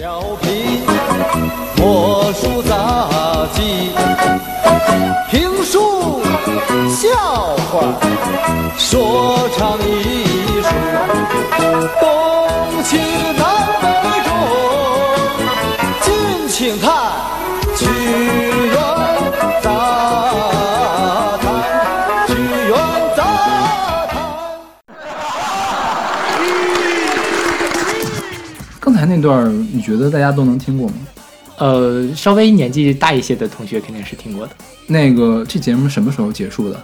[0.00, 0.80] 小品、
[1.76, 3.90] 魔术、杂技、
[5.28, 6.20] 评书、
[6.88, 7.08] 笑
[7.72, 7.82] 话、
[8.78, 10.24] 说唱艺
[10.62, 10.68] 术，
[12.00, 12.06] 东
[12.84, 12.96] 西
[13.36, 13.42] 南
[13.82, 13.86] 北
[14.22, 14.30] 中，
[16.02, 16.97] 敬请看。
[29.18, 30.94] 那段你觉得大家都能听过吗？
[31.58, 34.52] 呃，稍微年纪大一些的同学肯定是听过的，
[34.86, 36.80] 那个这节目什么时候结束的？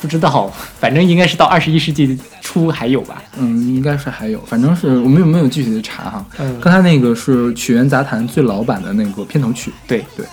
[0.00, 3.22] 不知道， 反正应该是到二十一世纪初还有吧。
[3.38, 6.26] 嗯，应该是还有，反正是我们有没有具体的查哈？
[6.38, 9.72] 嗯刚才那个是曲苑杂谈最老版的那个片头曲。
[9.86, 10.26] 对对，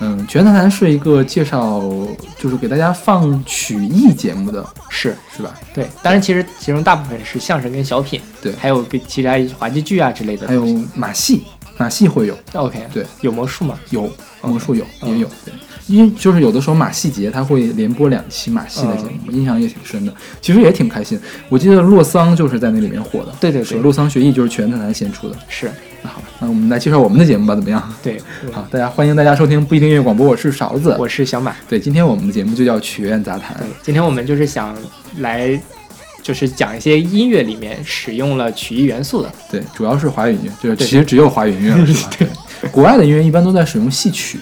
[0.00, 1.80] 嗯，曲苑杂谈是一个介绍，
[2.38, 5.54] 就是给大家放曲艺节目的，是是吧？
[5.74, 10.64] 对，当然其实其中大部分是相声跟小品，对还有跟其他滑稽剧啊之类的还有。
[10.94, 11.44] 马戏，
[11.76, 13.78] 马戏会有，OK，对，有魔术吗？
[13.90, 14.10] 有
[14.42, 15.52] 魔术有嗯也有，对，
[15.90, 21.18] 因为就是有的时候马戏节他会连播两期马戏的节目，印象也挺深的，其实也挺开心。
[21.48, 25.36] 我记得洛桑就是在那里面火的，对对对，洛桑学艺就是曲苑杂谈先出的。
[25.48, 25.70] 是，
[26.02, 27.92] 那好吧，那我们来介绍我们的节目吧，怎么样？
[28.02, 28.20] 对，
[28.52, 30.94] 好，大家欢迎大家收听不一定音乐广播，我是勺子。
[30.98, 31.54] 我是小马。
[31.68, 34.76] 对，今天我们的节目就叫曲苑杂谈对。，今天我们就是想
[35.18, 35.60] 来，
[36.22, 39.32] 就是讲一些音乐里面使用了曲艺元素的。
[39.50, 42.10] 对，主要是华语音乐，就是对其实只有华语音乐了， 是吧？
[42.18, 44.38] 对，国外的音乐一般都在使用戏曲，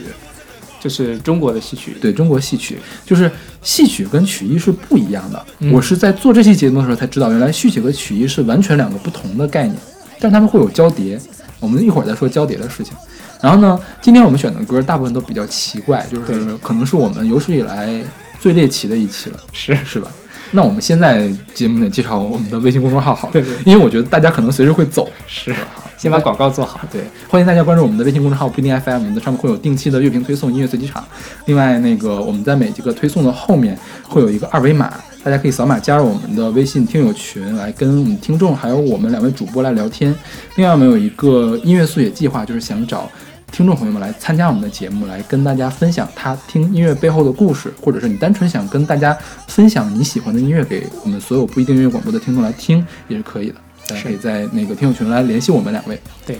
[0.80, 3.30] 就是中国的戏曲，对中国戏曲，就是
[3.62, 5.46] 戏曲跟曲艺是不一样的。
[5.60, 9.76] 嗯我是在做这期节目的时候才知道，原来戏曲和曲艺是完全两个不同的概念，
[10.20, 11.20] 但是他们会有交叠。
[11.60, 12.94] 我们一会儿再说交叠的事情。
[13.40, 18.00] 然后呢，今天我们选的歌大部分都比较奇怪，就是可能是我们有史以来
[18.40, 20.08] 最猎奇的一期了，是是吧？
[20.52, 25.54] 那我们现在节目得介绍我们的微信公众号好了，对对因为我觉得大家可能随时会走，是，
[25.98, 26.80] 先把广告做好。
[26.92, 31.04] 对，欢迎大家关注我们的微信公众号不一定 FM，我们的上面会有定期的乐评推送、音乐随机场。
[31.46, 34.92] 另外，那个我们在每一个推送的后面会有一个二维码，
[35.24, 40.14] 大家可以扫码加入我们的微信听友群，来跟我们听众还有我们两位主播来聊天。
[40.54, 43.10] 另外，我们有一个音乐速写计划，就是想找。
[43.50, 49.16] 听众朋友们来参加我们的节目，来跟大家分享他听音乐背后的故事，或者是你单纯想跟大家
[49.46, 53.54] 分享你喜欢的音乐给我们所有不一定音乐广播的听众来听，也是可以的。
[53.88, 55.98] 大家可以在那个听友群来联系我们两位。
[56.26, 56.36] 对，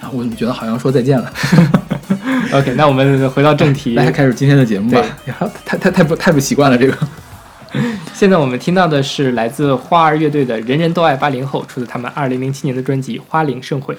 [0.00, 1.32] 啊，我怎么觉得好像说再见了？
[2.52, 4.04] OK，那我们回到正题大。
[4.04, 5.02] 家开始今天的节目吧。
[5.64, 6.96] 太太太不太不习惯了这个。
[8.12, 13.94] 现在我们听到的是来自花儿乐队的《人人都爱八零后》，出自他们二零零七年的专辑《花龄盛会》。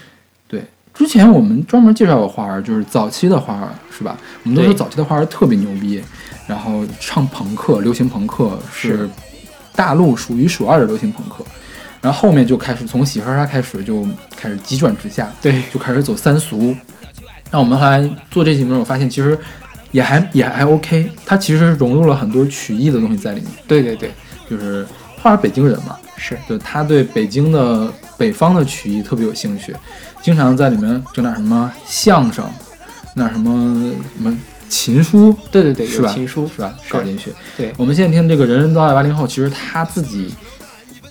[0.47, 0.61] 对，
[0.93, 4.17] 之前我们专门介绍过花儿，就是早期的花儿，是吧？
[4.43, 6.03] 我们都说早期的花儿特别牛逼，
[6.45, 9.09] 然后唱朋克、流行朋克是是
[9.73, 11.45] 大陆数一数二的流行朋克。
[12.01, 16.75] 然后后面就开始从喜哈哈开始就开始急转直下，对，就开始走三俗。
[17.51, 19.37] 那我们后来做这节目，我发现其实
[19.91, 23.49] 也还也还 OK，它其实融入了很多曲艺的东西在里面。
[23.67, 24.11] 对对对，
[24.49, 24.87] 就是
[25.21, 29.75] 他是北京人嘛，是就他对北京的北方的曲艺特别有兴趣，
[30.21, 32.43] 经常在里面整点什么相声，
[33.15, 34.35] 那什么什么
[34.69, 36.07] 琴书，对对对，是吧？
[36.07, 36.73] 有情书是吧？
[36.89, 37.33] 搞进去。
[37.57, 40.33] 对我们现在听这个人人都爱八零后，其实他自己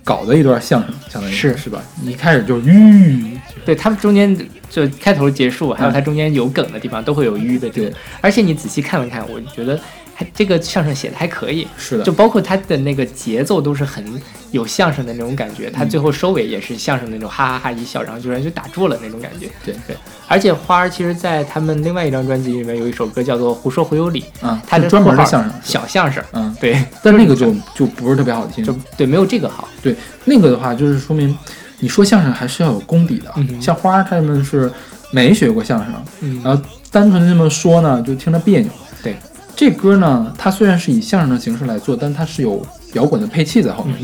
[0.03, 1.57] 搞的一段相声，相当于是。
[1.57, 1.83] 是吧？
[2.05, 4.37] 一开始就是吁，对他们中间
[4.69, 5.93] 就开头结束，还有嗯。
[5.93, 9.79] 它中间有梗的地方都会有吁的这个对，而且你仔细看了看，我觉得
[10.21, 14.05] 还这个相声写的还可以，是的，就包括他的那个节奏都是很
[14.51, 19.49] 有相声的那种感觉，嗯它最后收尾也是相声那种哈哈哈一笑，然后就人就打住了那种感觉。
[19.65, 19.97] 对对，
[20.29, 29.67] 而且花儿其实在他们另外一张专辑里面有一首歌叫做《胡说胡有理》，啊，他专门的相声，小相声，嗯，对，但那个就就不是特别好听，就对没有这个好。
[29.83, 31.35] 对，那个的话就是说明
[31.79, 33.33] 你说相声还是要有功底的。
[33.37, 34.71] 嗯像花儿他们是
[35.13, 38.71] 没学过相声，嗯然后单纯这么说呢，就听着别扭。
[39.03, 39.17] 对，
[39.61, 43.95] 这歌呢，它虽然是以相声的形式来做，但它是有摇滚的配器在后面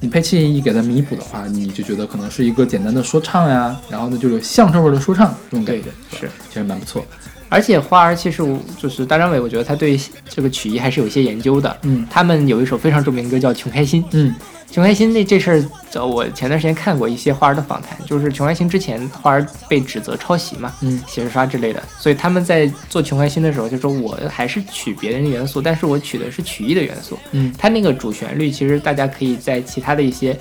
[0.00, 6.30] 你配器一给它弥补的话，你就觉得可能是一个简单的说唱呀，然后呢就有相声味儿的说唱这种感觉，是。
[6.50, 7.02] 其实蛮不错。
[7.48, 11.74] 而且花儿其实我就是大张伟，我觉得他对这个曲艺还是有一些研究的。
[11.84, 14.34] 嗯他们有一首非常著名的歌叫《穷开心》，嗯
[14.70, 27.18] 穷开心那这事儿，呃我前段时间看过一些花儿的访谈，就是穷开心之前花儿被指责抄袭嘛，嗯写实刷之类的，所以他们在做穷开心的时候就说，我还是取别人的元素，但是我取的是曲艺的元素。
[27.32, 30.36] 嗯它那个主旋律其实大家可以在其他的一些。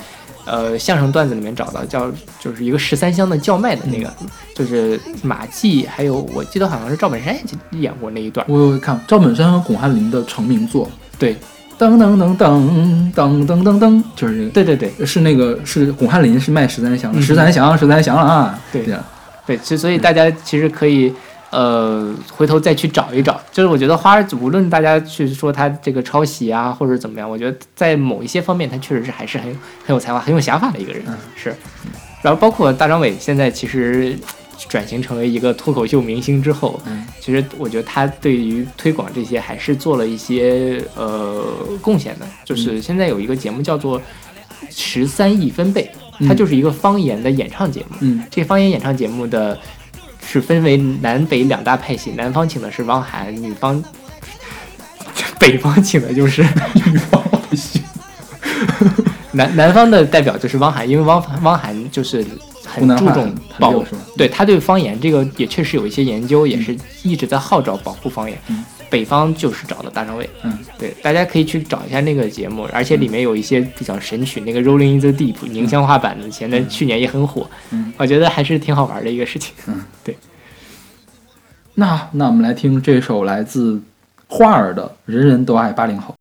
[0.50, 2.10] 呃，相声段子里面找到叫
[2.40, 4.10] 就是一个十三香的叫卖的那个，
[4.56, 7.38] 就是马季，还有我记得好像是赵本山
[7.72, 8.46] 演过那一段。
[8.48, 10.90] 我有看赵本山和巩汉林的成名作，
[11.20, 11.36] 对
[11.78, 19.04] 噔噔噔噔噔噔噔噔，就是对对对，是那个是巩汉林是卖十三香十三香十三香啊，对这样
[19.46, 21.14] 对，所所以大家其实可以
[21.52, 23.40] 呃回头再去找一找。
[23.52, 29.46] 就是我觉得花儿无论大家去说他这个抄袭啊，或者怎么样，我觉得在某一些方面他确实是还是很
[29.86, 31.04] 很有才华、很有想法的一个人。
[31.36, 31.56] 是，
[32.22, 34.18] 然后包括大张伟现在其实
[34.68, 37.06] 转型成为一个脱口秀明星之后，嗯。
[37.20, 41.44] 其实我觉得他对于推广这些还是做了一些呃
[41.82, 42.26] 贡献的。
[42.44, 44.00] 就是现在有一个节目叫做
[44.70, 45.92] 《十三亿分贝》，
[46.28, 47.98] 它就是一个方言的演唱节目。
[48.00, 48.24] 嗯。
[48.32, 49.58] 这方言演唱节目的
[50.26, 53.84] 是分为南北两大派系，南方请的是汪涵，女方
[55.40, 56.42] 北方请的就是
[56.74, 57.24] 女方
[59.34, 62.26] 南南方的代表就是汪涵，因为汪汪涵就是
[62.80, 63.86] 很注重保护
[64.16, 68.40] 对他对方言这个也确实有一些研究，也是一直在号召保护方言。
[68.48, 68.64] 嗯。
[68.90, 77.92] 北方就是找的大张伟，嗯，对，大家可以去找一下那个节目，而且里面有一些比较神曲，那个《Rolling in the Deep》宁乡话版的，现在去年也很火，嗯。
[77.98, 79.54] 我觉得还是挺好玩的一个事情。
[79.68, 80.16] 嗯，对。
[81.74, 83.82] 那那我们来听这首来自
[84.30, 86.14] 花儿的《人人都爱八零后》。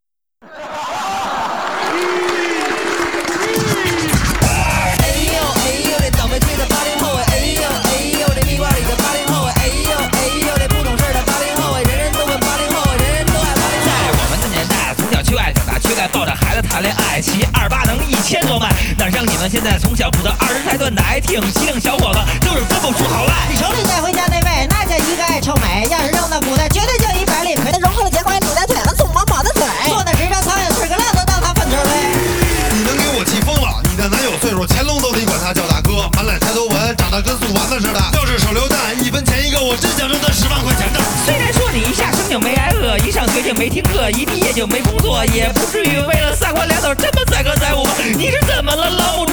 [17.21, 18.69] 骑二八能一千多迈，
[18.99, 23.49] 哪像你们现在从小补到二十才断奶，挺机灵小伙子就是分不出好赖。
[23.49, 27.73] 你手里带回家那位，那叫一个爱臭美，要是扔到古代，绝对叫一百里亏。
[27.73, 31.91] 他融合了结块卤蛋腿和葱毛毛的嘴，坐那纸张苍蝇吃个烂都当他粪球喂。
[32.77, 33.81] 你能给我气疯了！
[33.89, 38.01] 你的男友岁数，乾隆都得管他叫大哥，满脸抬头纹，长得跟素丸子似的。
[38.13, 41.01] 要是手榴弹，一分钱一个，我真想扔他十万块钱的。
[41.25, 46.26] 虽然说你一下生就没挨饿，一上学就没听课，一毕业就没工作，也不至于为了
[46.95, 47.87] 这么载歌载舞。
[48.17, 48.91] 你是怎么了？
[48.91, 49.26] 老母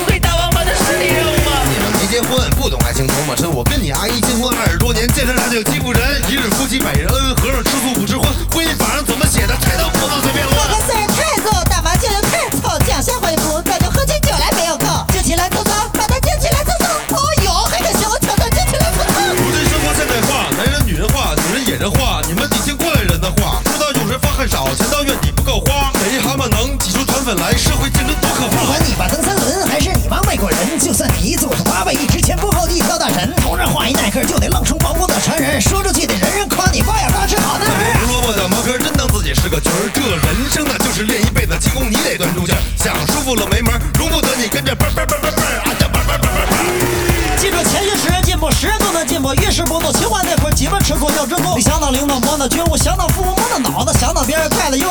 [51.03, 51.55] 基本吃醋要知足。
[51.55, 54.87] 你想到领导摸那觉悟，想到父母摸那脑子，想到别人快乐又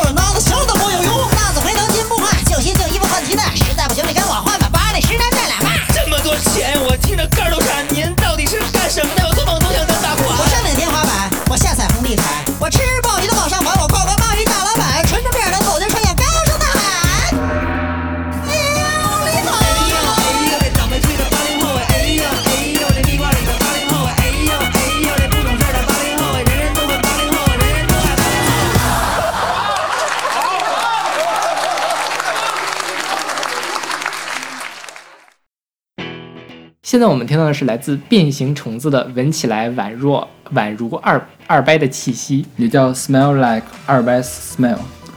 [36.92, 42.44] 现在我们听到的是来自变形虫子的，闻起来宛若宛如二二掰的气息。
[42.58, 44.76] 也叫 Smell Like 二掰 Smell。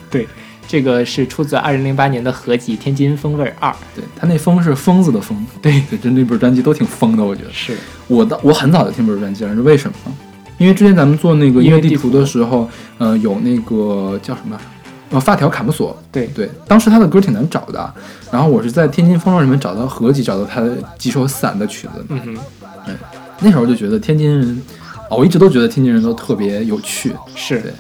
[0.10, 0.26] 对，
[0.66, 3.70] 这个是出自二零零八年的合集《天津风味二》。
[3.94, 7.52] 对他那风是疯子的疯，对对，这那本专辑都挺疯的，我觉得。
[7.52, 7.76] 是，
[8.08, 10.14] 我的我很早就听这本专辑了，是为什么呢？
[10.58, 14.58] 因为之前咱们做那个音乐地图的时候，呃，有那个叫什么，
[15.12, 17.94] 呃，发条卡姆索，对对，当时他的歌挺难找的，
[18.32, 22.94] 然后我是在天津风浪里面找到合集，找到他的几首散的曲子，嗯哼，
[23.40, 24.62] 那时候就觉得天津人，
[25.10, 27.14] 哦我一直都觉得天津人都特别有趣。
[27.36, 27.72] 是对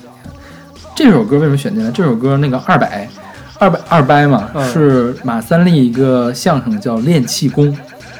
[0.95, 1.89] 这首歌为什么选进来？
[1.91, 3.09] 这首歌那个二百，
[3.59, 7.75] 二百二掰嘛，嗯是马三立一个相声叫练气功。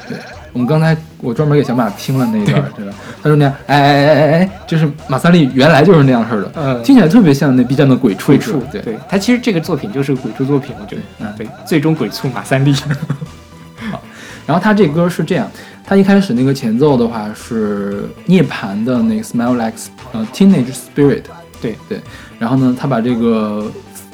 [0.08, 0.18] 对
[0.52, 2.84] 我们刚才我专门给小马听了那一段，对。
[2.86, 2.92] 吧？
[3.22, 6.82] 他说那样，哎哎哎哎哎，就是马三立原来就是那样式的，嗯。
[6.82, 8.80] 听起来特别像那 B 站的鬼畜鬼畜，对。
[8.82, 11.34] 对，他其实这个作品就是鬼畜作品，我觉得，嗯。
[11.36, 12.74] 对，最终鬼畜马三立。
[14.46, 15.50] 然后他这歌是这样，
[15.84, 19.76] 他一开始那个前奏的话是涅槃的那个 Smell Like
[20.12, 21.22] 呃 Teenage Spirit，
[21.60, 21.76] 对。
[21.88, 22.00] 对，
[22.38, 23.70] 然后呢，他把这个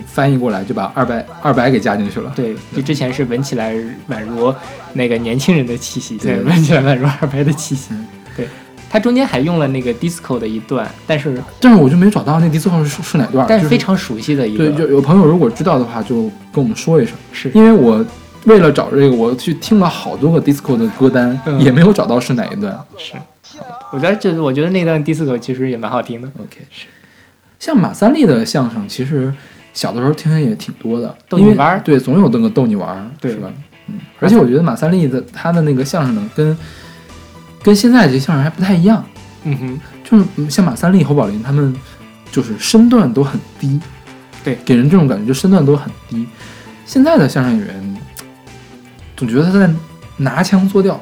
[0.06, 3.75] 翻译过来就把二百二百给加进去了，对，就之前是闻起来
[4.09, 4.54] 宛如
[4.92, 8.06] 那个年轻人的气息，对闻起来宛如二白的气息嗯。
[8.37, 8.47] 对，
[8.88, 18.04] 他中间还用了那个 disco 的一段，但是但是我就没找到那 disco 是是哪段，但是非常熟悉的一个，对，就有朋友如果知道的话，就跟我们说一声，是因为我
[18.44, 22.78] 为了找这个，我去听了好多个 disco 的歌单，嗯也没有找到是哪一段。
[22.97, 23.14] 是
[23.92, 26.28] 我觉得这我觉得那段 disco 其实也蛮好听的。
[26.38, 26.87] OK，是。
[27.59, 29.32] 像马三立的相声，其实
[29.73, 33.50] 小的时候听的也挺多的，逗你玩儿对，总有那个逗你玩儿，对是吧？
[33.88, 36.57] 嗯，而且我觉得马三立的他的那个相声呢，跟
[37.62, 39.05] 跟现在这相声还不太一样，
[39.45, 41.75] 嗯哼，就是嗯像马三立、侯宝林他们，
[42.31, 43.81] 就是身段都很低，
[44.45, 46.26] 对，给人这种感觉，就身段都很低。
[46.85, 47.97] 现在的相声演员，
[49.17, 49.71] 总觉得他在
[50.17, 51.00] 拿腔作调，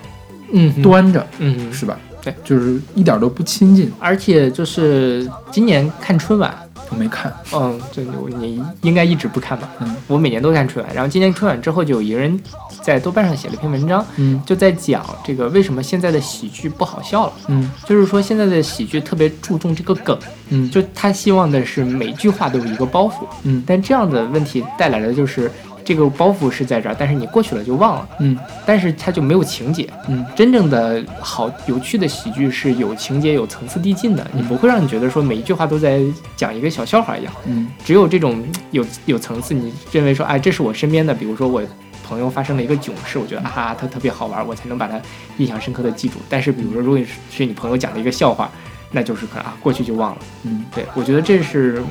[0.52, 1.98] 嗯，端着，嗯，是吧？
[2.22, 3.90] 对，就是一点都不亲近。
[3.98, 6.54] 而且就是今年看春晚，
[6.90, 9.70] 我没看，嗯，这你应该一直不看吧？
[9.80, 12.38] 嗯我每年都看春晚，然后今年春晚之后，就有一个人
[12.82, 17.32] 在豆瓣上写了一篇文章，嗯就在讲这个为什么现在的喜剧不好笑了。
[17.48, 20.18] 嗯就是说现在的喜剧特别注重这个梗，
[20.48, 25.50] 嗯，就他希望的是每句话都有一个包袱，嗯但这样的问题带来的就是
[25.90, 29.90] 这个包袱是在这儿，但是你过去了就忘了，嗯但是它就没有情节。
[30.06, 36.00] 嗯真正的好有趣的喜剧是有情节、有层次递进的，你不会让你觉得说每一句话都在
[36.36, 37.32] 讲一个小笑话一样。
[37.46, 41.60] 嗯只有这种有有层次，你认为说，哎，这是我身边的，比如说我
[42.04, 44.96] 朋友发生了一个囧事，我觉得啊哈，他特别好玩，我才能把它
[45.38, 46.18] 印象深刻的记住。
[46.28, 48.48] 但是比如说，如果是是你朋友讲的一个笑话，
[48.92, 50.18] 那就是可能啊过去就忘了。
[50.44, 51.82] 嗯对我觉得这是，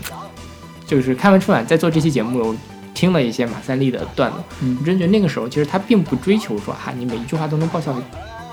[0.87, 2.55] 就是看完春晚在做这期节目，我
[2.99, 7.95] 听了一些马三立的段子，嗯我真觉得那个时候其实他并不追求说哈，你每一句话都能爆笑，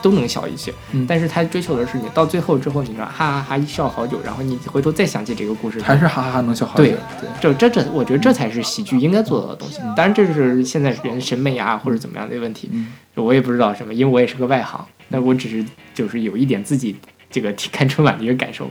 [0.01, 6.85] 都能笑一些，嗯但是他追求的是你到最后之后，你知道哈哈哈一笑好久，然后你回头再想起这个故事，还是哈哈哈能笑好久。
[6.85, 6.97] 对，
[7.41, 9.81] 这这这，我觉得这才是喜剧应该做到的东西。
[9.97, 16.95] 当然，这是现在人审美啊或者怎么样的问题，嗯我也不知道什么，因为我也是个外行，那我只是就是有一点自己
[17.29, 18.71] 这个看春晚的一个感受。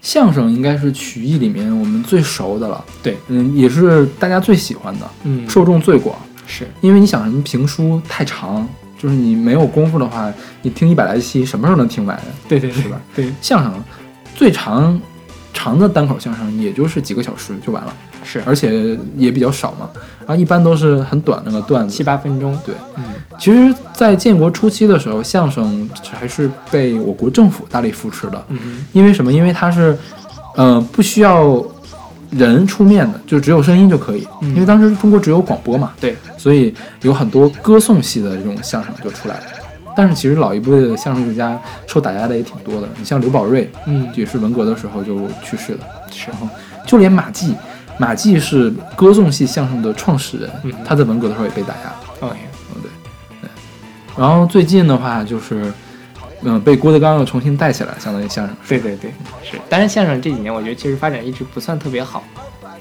[0.00, 6.16] 相声应该是曲艺里面我们最熟的了，对，嗯，也是大家最喜欢的，嗯受众最广。
[6.46, 8.66] 是，因为你想什么评书太长，
[8.98, 12.18] 就是你没有功夫的话，你听一百来期，什么时候能听完？
[12.48, 12.98] 对对是吧？
[13.14, 13.84] 对，相声
[14.34, 14.98] 最长
[15.52, 19.88] 长的单口相声也就是几个小时就完了，是而且也比较少嘛。
[20.20, 22.04] 然后一般都是很短那个段子七。
[22.04, 22.56] 八分钟。
[22.64, 23.04] 对，嗯
[23.38, 28.44] 其实，在建国初期的时候，相声还是被我国政府大力扶持的。
[28.48, 29.32] 嗯因为什么？
[29.32, 29.96] 因为它是，
[30.56, 31.64] 呃，不需要
[32.30, 34.26] 人出面的，就只有声音就可以。
[34.42, 39.42] 嗯因为当时中国只有广播嘛，对，所以有很多歌颂系的这种相声就出来了。
[39.98, 45.80] 但是其实老一辈的相声艺术家受打压的也挺多的，你像刘宝瑞，嗯，也是文革的时候就去世了。
[46.12, 46.48] 是然后
[46.86, 47.56] 就连马季，
[47.98, 51.92] 马季是歌颂系相声的创始人，嗯他在文革的时候也被打压。
[52.20, 52.36] OK，
[52.76, 52.90] 嗯，对，
[53.40, 53.50] 对。
[54.16, 55.72] 然后最近的话就是，
[56.42, 58.56] 嗯、被郭德纲又重新带起来，相当于相声。
[58.68, 59.10] 对对对，
[59.42, 59.58] 是。
[59.68, 62.22] 但是，相声这几年我觉得其实发展一直不算特别好，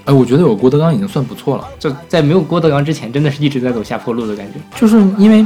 [0.05, 4.59] 哎，我觉得有郭德纲已经算不错了，就在没有郭德纲之前，真的是一直在走下坡路的感觉。
[4.79, 5.43] 就是因为，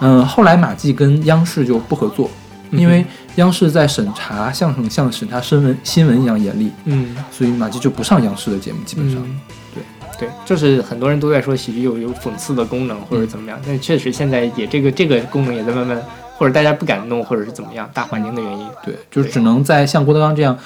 [0.00, 2.30] 嗯、后来马季跟央视就不合作，
[2.70, 3.04] 因为
[3.36, 9.20] 央视在审查相声像审查新闻新闻一样严厉，嗯所以马季就不上央视的节目，基本上。
[9.24, 9.40] 嗯，
[9.74, 9.82] 对
[10.18, 16.00] 对，就是很多人都在说喜剧有有讽刺的功能或者怎么样，但确实现在也这个这个功能也在慢慢，
[16.36, 18.66] 或者大家不敢弄，或者是怎么样，大环境的原因。
[18.84, 20.58] 对，就是只能在像郭德纲这样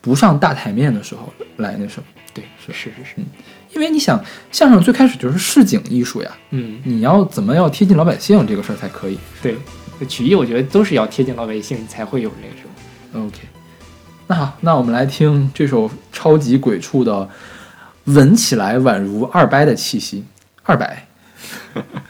[0.00, 2.04] 不上大台面的时候来那什么。
[2.32, 3.16] 对，是是是是，
[3.72, 9.18] 因为你想，相声最开始就是市井艺术呀，嗯，你要怎么要贴近老百姓这个事儿才可以。
[9.42, 9.56] 对，
[10.08, 13.26] 曲艺我觉得都是要贴近老百姓才会有那种。
[13.26, 13.38] OK，
[14.26, 17.28] 那好，那我们来听这首超级鬼畜的，
[18.04, 20.24] 闻起来宛如二掰的气息，
[20.62, 21.06] 二掰。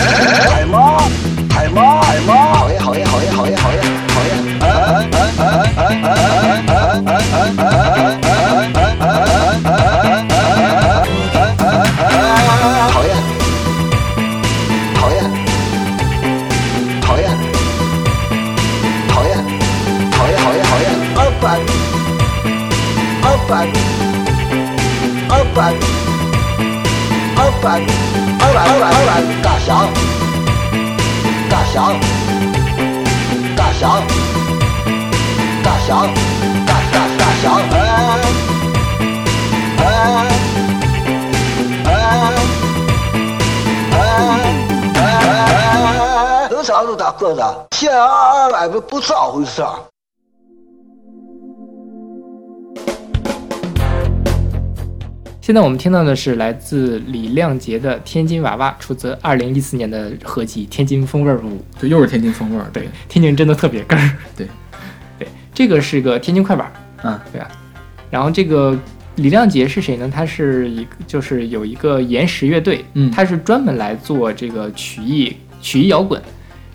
[35.91, 36.13] 大响，
[36.65, 37.75] 大大大响，哎
[39.77, 39.83] 哎
[41.83, 41.91] 哎
[43.91, 43.99] 哎
[44.95, 46.47] 哎！
[46.49, 47.41] 有啥路大个子？
[47.71, 49.73] 天二百不不咋回事儿。
[55.41, 61.57] 现在我们听到的是来自李亮杰的《天津娃娃》，出自二零一四年的合集《天津风味儿五》。
[61.77, 62.69] 对，又是天津风味儿。
[62.71, 64.09] 对，天津真的特别根儿。
[64.37, 64.51] 对，对，
[65.53, 67.47] 这个是个天津快板儿，啊，对啊。
[68.09, 68.77] 然后这个
[69.15, 70.09] 李亮杰是谁呢？
[70.13, 76.21] 他是一个就是有一个岩石乐队，嗯他是专门来做这个曲艺曲艺摇滚。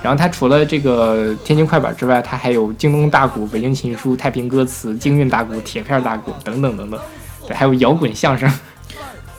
[0.02, 7.00] 然后他除了这个天津快板之外，他还有京东大鼓、北京琴书、太平歌词、京韵大鼓、铁片大鼓等等等等，
[7.47, 8.49] 对，还有摇滚相声。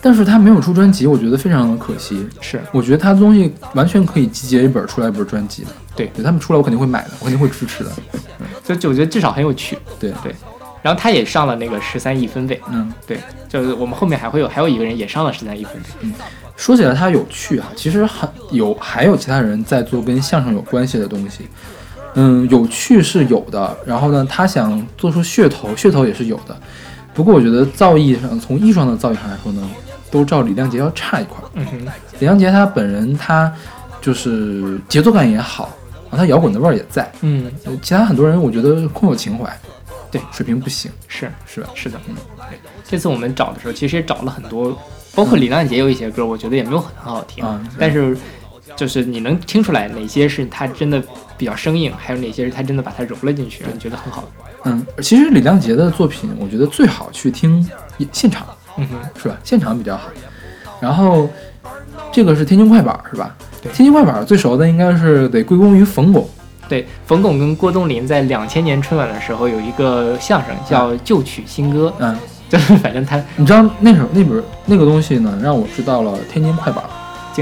[0.02, 2.26] 但是他没有出专辑，我觉得非常的可惜。
[2.40, 5.70] 是我觉得他的东西完全可以集结一本出来一本专辑的。
[5.98, 7.90] 对对他们出来我肯定会买的，我肯定会支持的。
[8.64, 9.76] 所以就我觉得至少很有趣。
[9.98, 10.34] 对对，
[10.82, 16.14] 然后他也上了那个十三亿分贝，嗯，对，就是我们后面还会有还有一个人也上了十三亿分贝，嗯
[16.56, 21.48] 说起来他有趣啊，其实很有还有其他人在做跟相声有关系的东西。
[22.14, 26.56] 嗯，有趣是有的，然后呢，他想做出噱头，噱头也是有的。
[27.14, 29.70] 不过我觉得造诣上，从艺术上的造诣上来说呢，
[30.10, 31.46] 都照李亮杰要差一块儿。
[31.54, 31.86] 嗯哼，
[32.18, 33.52] 李亮杰他本人他
[34.00, 35.70] 就是节奏感也好，
[36.10, 37.10] 然后他摇滚的味儿也在。
[37.20, 39.56] 嗯，呃其他很多人我觉得空有情怀，
[40.10, 41.70] 对水平不行，是是吧？
[41.74, 42.14] 是的，嗯，
[42.50, 44.76] 对，这次我们找的时候其实也找了很多，
[45.14, 48.16] 包括李亮杰有一些歌，我觉得也没有很很好听，啊但是
[48.76, 51.02] 就是你能听出来哪些是他真的
[51.36, 54.24] 比较生硬，还有哪些是他真的把它揉了进去，让你觉得很好。
[54.64, 57.68] 嗯，其实李亮杰的作品，我觉得最好去听
[58.12, 58.46] 现场，
[58.76, 59.36] 嗯哼，是吧？
[59.44, 60.08] 现场比较好。
[60.80, 61.28] 然后
[62.12, 63.36] 这个是天津快板，是吧？
[63.62, 63.72] 对。
[63.72, 66.28] 天津快板最熟的应该是得归功于冯巩。
[66.68, 72.14] 对，冯巩跟郭冬临在两千年春晚的时候有一个相声叫《旧曲新歌》，嗯，
[72.48, 76.84] 就是反正他你知道那首那本那个东西呢，让我知道了天津快板，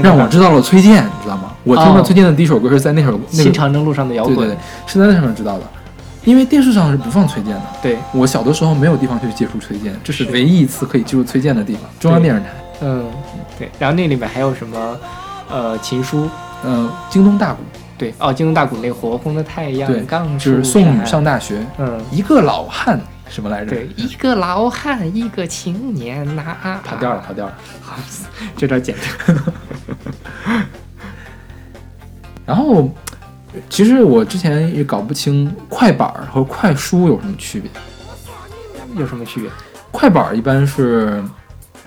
[0.01, 1.51] 让我知道了崔健，你知道吗？
[1.65, 1.97] 我听哦。
[1.97, 5.63] 了崔健的第一首歌是在那首那个新长征路上的摇滚，对对对，是在那上面知道的。
[6.23, 7.97] 因为电视上是不放崔健的，对。
[8.13, 12.47] 我小的时候没有地方去接触崔健，这是唯一一次可以接触崔健的地方，中央电视台。
[12.81, 13.05] 嗯，
[13.59, 14.97] 对，然后那里面还有什么，
[15.49, 16.29] 呃，琴书，
[16.63, 17.59] 嗯，京东大鼓，
[17.97, 23.71] 对，哦，京东大鼓那个火红的太阳对，刚就是送女上大学，嗯，一个老汉什么来着？
[23.71, 27.53] 对，一个老汉，一个青年呐、跑调了，跑调了。
[27.81, 27.95] 好
[28.55, 29.35] 这段剪掉。
[32.45, 32.89] 然后，
[33.69, 37.69] 其实我之前也搞不清快板儿和快书有什么区别。
[38.95, 39.49] 有什么区别？
[39.91, 41.21] 快板儿一般是，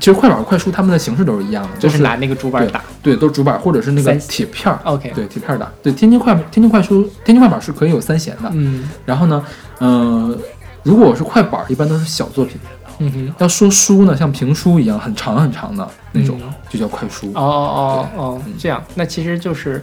[0.01, 2.83] 其实快板儿、快书他们的形式都是一样的，就是拿那个竹板打。
[3.03, 4.81] 对，都是竹板儿或者是那个铁片儿。
[4.85, 5.71] OK，对，铁片儿打。
[5.83, 8.51] 对，天津快天津快书、天津快板儿是可以有三弦的。
[8.53, 9.45] 嗯然后呢，
[9.81, 10.37] 嗯、
[10.83, 12.59] 如果我是快板儿，一般都是小作品。
[13.03, 17.31] 嗯哼，要说书呢，像评书一样很长很长的那种，嗯就叫快书。
[17.35, 19.83] 哦哦哦哦嗯，这样，那其实就是，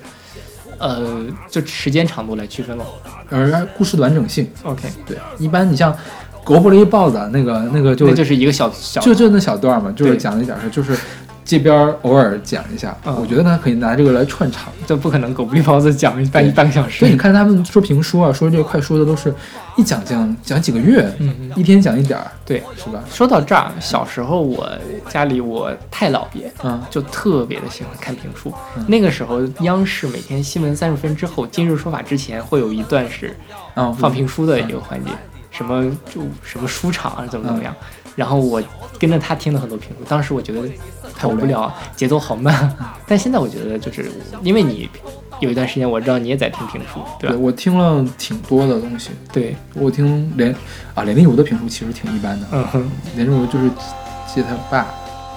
[0.77, 2.86] 呃，就时间长度来区分了。
[3.30, 5.93] 而故事的完整性，OK，对，一般你像
[6.47, 10.97] 狗不理豹子那个那个就那就是一个小小就就那小段嘛，就是讲了一点事儿，就是
[11.43, 14.71] 这边偶尔讲一下，嗯我觉得他可以拿这个来串场。
[14.86, 16.99] 这不可能狗不理包子讲半一半个小时。
[16.99, 19.33] 所以你看他们说评书啊，说这个快书的都是
[19.75, 23.03] 一讲讲讲几个月，嗯一天讲一点儿，对，是吧？
[23.10, 24.69] 说到这儿，小时候我
[25.10, 28.53] 家里我太姥爷嗯就特别的喜欢看评书。
[28.77, 33.36] 嗯那个时候，央视每天新闻三十分之后，今日说法之前会有一段是
[33.75, 35.12] 嗯，放评书的一个环节，
[35.58, 37.74] 什么就什么书场啊，怎么怎么样。
[38.15, 38.62] 然后我
[39.00, 40.67] 跟着他听了很多评书，当时我觉得
[41.15, 42.72] 太无聊，节奏好慢。
[43.08, 44.12] 但现在我觉得就是
[44.43, 44.88] 因为你
[45.39, 47.36] 有一段时间我知道你也在听评书，对吧？
[47.36, 50.56] 对我听了挺多的东西，对，我听连
[50.93, 53.70] 啊连丽如的评书其实挺一般的，嗯哼连丽如就是
[54.28, 54.88] 记他爸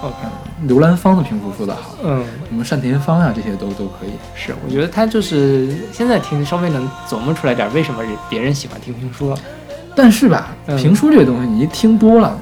[0.01, 0.15] ，，OK，
[0.63, 2.23] 刘兰芳的评书说得好，嗯。
[2.49, 4.11] 什么单田芳啊这些都都可以。
[4.35, 9.37] 是，我觉得他就是现在听稍微能琢磨出来点为什么人别人喜欢听评书了。
[9.95, 10.77] 但是吧，嗯。
[10.77, 12.37] 评书这个东西你一听多了，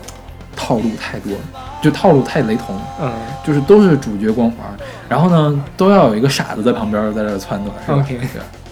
[0.55, 1.39] 套路太多了，
[1.81, 3.11] 就套路太雷同，嗯。
[3.45, 4.59] 就是都是主角光环，
[5.07, 8.05] 然后呢都要有一个傻子在旁边在这儿撺掇，是吧？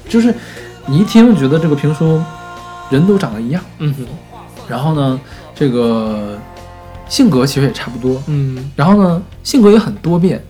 [0.07, 0.33] 就是
[0.85, 2.21] 你一听觉得这个评书
[2.89, 3.93] 人都长得一样，嗯。
[3.93, 4.05] 哼
[4.67, 5.19] 然后呢
[5.55, 6.37] 这个
[7.07, 8.71] 性格其实也差不多，嗯。
[8.75, 10.43] 然后呢性格也很多变，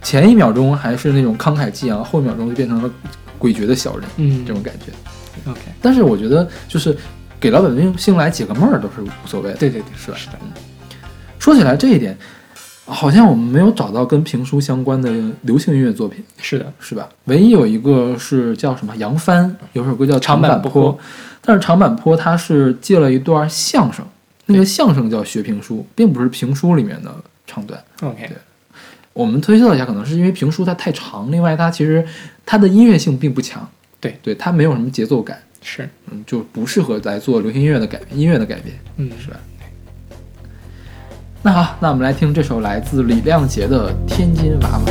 [0.00, 2.88] 前一秒钟还是那种慷慨激昂，后一秒钟就变成了
[3.38, 4.44] 诡谲的小人，嗯。
[4.46, 4.92] 这种感觉。
[5.50, 6.96] ，OK，但是我觉得就是
[7.40, 9.56] 给老百姓来解个闷儿都是无所谓的。
[9.56, 10.16] 对对对，是吧？
[10.16, 10.50] 是的嗯。
[11.38, 12.16] 说起来这一点，
[12.84, 17.08] 好像我们没有找到跟评书相关的流行音乐作品，是的，是吧？
[17.24, 20.92] 唯一有一个是叫什么杨帆，有首歌叫《长坂坡长坂坡》，
[21.40, 24.04] 但是长坂坡它是借了一段相声，
[24.46, 27.14] 那个相声叫学评书，并不是评书里面的
[27.46, 27.80] 唱段。
[28.02, 28.28] OK，
[29.12, 32.04] 我们推测一下，可能是因为评书它太长，另外它其实
[32.44, 33.68] 它的音乐性并不强，
[34.00, 38.72] 对对，它没有什么节奏感，是，嗯，就不适合来做流行音乐的改编，音乐的改编。
[38.98, 39.36] 嗯，是吧？
[41.42, 44.84] 那好，那我们来听这首来自李亮杰的《天津娃娃》。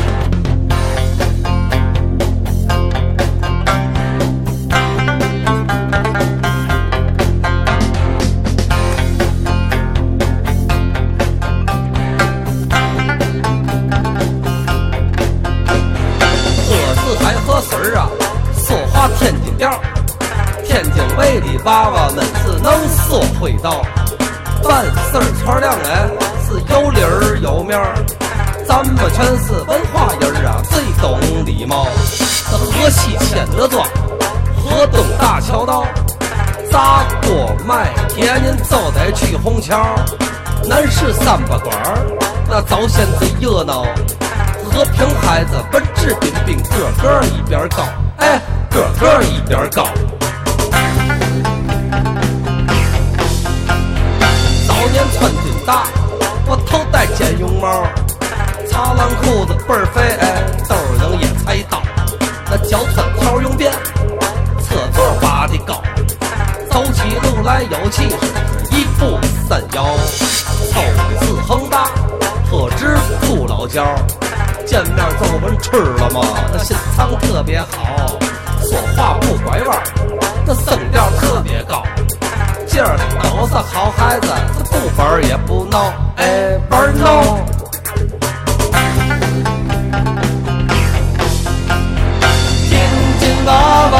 [21.65, 23.82] 娃娃们只能说会道，
[24.63, 26.08] 办事儿穿亮哎，
[26.45, 27.95] 是有理儿有面儿。
[28.67, 31.88] 咱们全是文化人儿啊，最懂礼貌。
[32.51, 33.84] 这河西千德庄，
[34.63, 35.88] 河东大桥道，
[36.71, 39.84] 砸锅卖铁您就得去虹桥。
[40.69, 42.06] 南市三八馆儿，
[42.47, 43.86] 那早先最热闹。
[44.71, 47.84] 和平孩子本质彬彬，个个一边高，
[48.17, 49.88] 哎，个个一边高。
[54.95, 55.88] 年穿军大，
[56.47, 57.84] 我头戴尖绒帽，
[58.69, 61.81] 擦浪裤子倍儿肥，哎，兜儿能野菜刀，
[62.49, 63.69] 那脚穿条绒鞭，
[64.63, 65.84] 车座拔的高，
[66.71, 68.15] 走起路来有气势，
[68.71, 69.84] 一步三摇，
[70.71, 70.81] 头
[71.19, 71.89] 字恒大，
[72.49, 73.84] 特指不老焦。
[74.65, 76.21] 见面就问吃了吗？
[76.53, 78.17] 那心肠特别好，
[78.63, 79.84] 说话不拐弯，
[80.45, 81.84] 那声调特别高。
[82.75, 84.27] 今儿都是好孩子，
[84.69, 87.38] 这不玩也不闹，哎，玩闹。
[92.67, 92.77] 金
[93.17, 93.51] 金娃
[93.93, 93.95] 娃，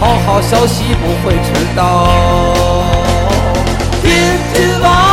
[0.00, 1.78] 好好学习不会迟到。
[4.00, 4.08] 金
[4.54, 5.07] 金娃娃。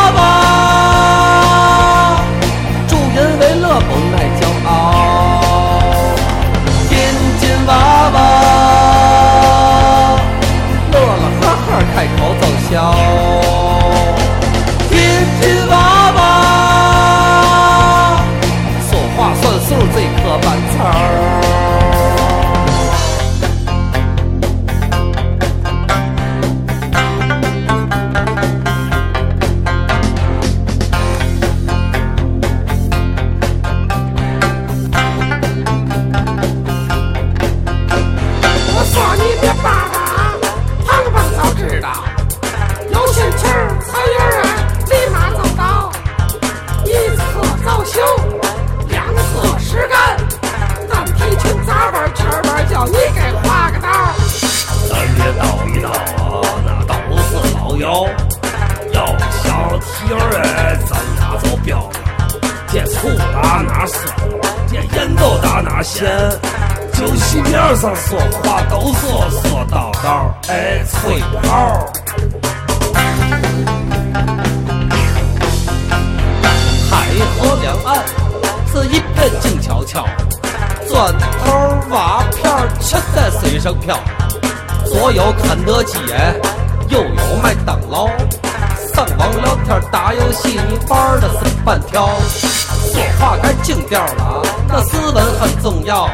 [95.85, 96.09] 要。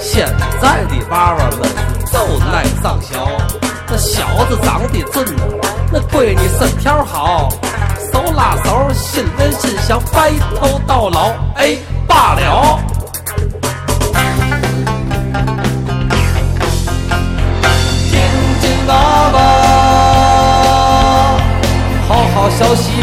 [0.00, 0.26] 现
[0.60, 1.60] 在的娃娃们
[2.12, 3.28] 都耐上小，
[3.86, 5.36] 那小子长得俊，
[5.92, 7.48] 那闺女身条好，
[8.12, 12.78] 手拉手，心连心想，白头到老，哎，罢了。
[18.10, 18.12] 天
[18.60, 18.94] 津娃
[19.32, 19.38] 娃，
[22.08, 22.93] 好好学习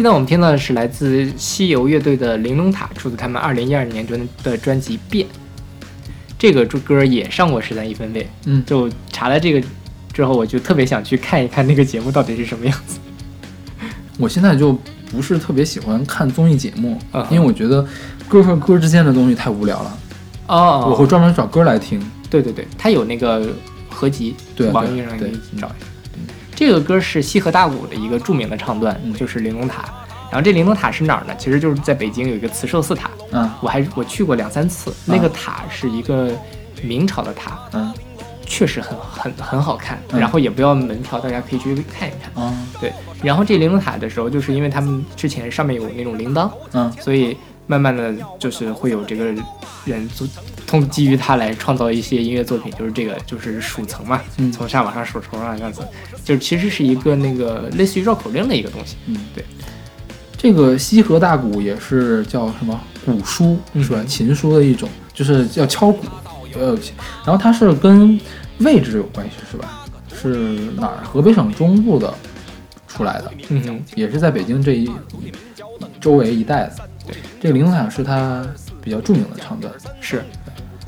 [0.00, 5.26] 现在我们听到的是来自西游乐队的《玲珑塔》，出自他们二零一二年专的专辑《变》。
[6.38, 9.62] 这个歌也上过十三亿分贝，嗯就查了这个
[10.10, 12.98] 之后，我就特别想去看一看那个节目到底是什么样子。
[14.16, 14.72] 我现在就
[15.10, 17.86] 不是特别喜欢看综艺节目，嗯因为我觉得
[18.26, 19.98] 歌和歌之间的东西太无聊了，
[20.46, 22.00] 哦我会专门找歌来听。
[22.30, 23.46] 对对对，它有那个
[23.90, 25.89] 合集，对对网易上可以找一下。
[26.60, 29.14] 这个歌是西河大鼓的一个著名的唱段，嗯。
[29.14, 29.82] 就是玲珑塔。
[30.30, 31.34] 然后这玲珑塔是哪儿呢？
[31.38, 33.50] 其实就是在北京有一个慈寿寺塔，嗯。
[33.62, 34.92] 我还我去过两三次。
[35.06, 36.30] 那个塔是一个
[36.82, 37.90] 明朝的塔，嗯。
[38.44, 40.20] 确实很很很好看，嗯。
[40.20, 42.30] 然后也不要门票，大家可以去看一看。
[42.36, 42.92] 嗯对，
[43.22, 46.92] 然后这玲珑塔的时候，就是因为他们之前上面有那种铃铛，嗯。
[47.00, 47.34] 所以
[47.66, 49.24] 慢慢的就是会有这个
[49.86, 50.26] 人就
[50.66, 54.52] 通基于它来创造一些音乐作品，就是这个就是数层嘛，嗯。
[54.52, 55.82] 从下往上数，从上往下数，
[56.30, 58.94] 就是其实是一个那个类似于绕口令的一个东西。
[59.06, 59.44] 嗯，对。
[60.36, 64.04] 这个西河大鼓也是叫什么鼓书嗯是吧？
[64.04, 66.06] 琴书的一种，就是要敲鼓，
[66.56, 66.78] 呃，
[67.26, 68.18] 然后它是跟
[68.60, 69.84] 位置有关系是吧？
[70.14, 70.28] 是
[70.76, 71.02] 哪儿？
[71.02, 72.14] 河北省中部的
[72.86, 74.88] 出来的，嗯哼，也是在北京这一
[76.00, 76.76] 周围一带的。
[77.08, 78.46] 对，这个玲珑塔是它
[78.80, 80.24] 比较著名的唱段是。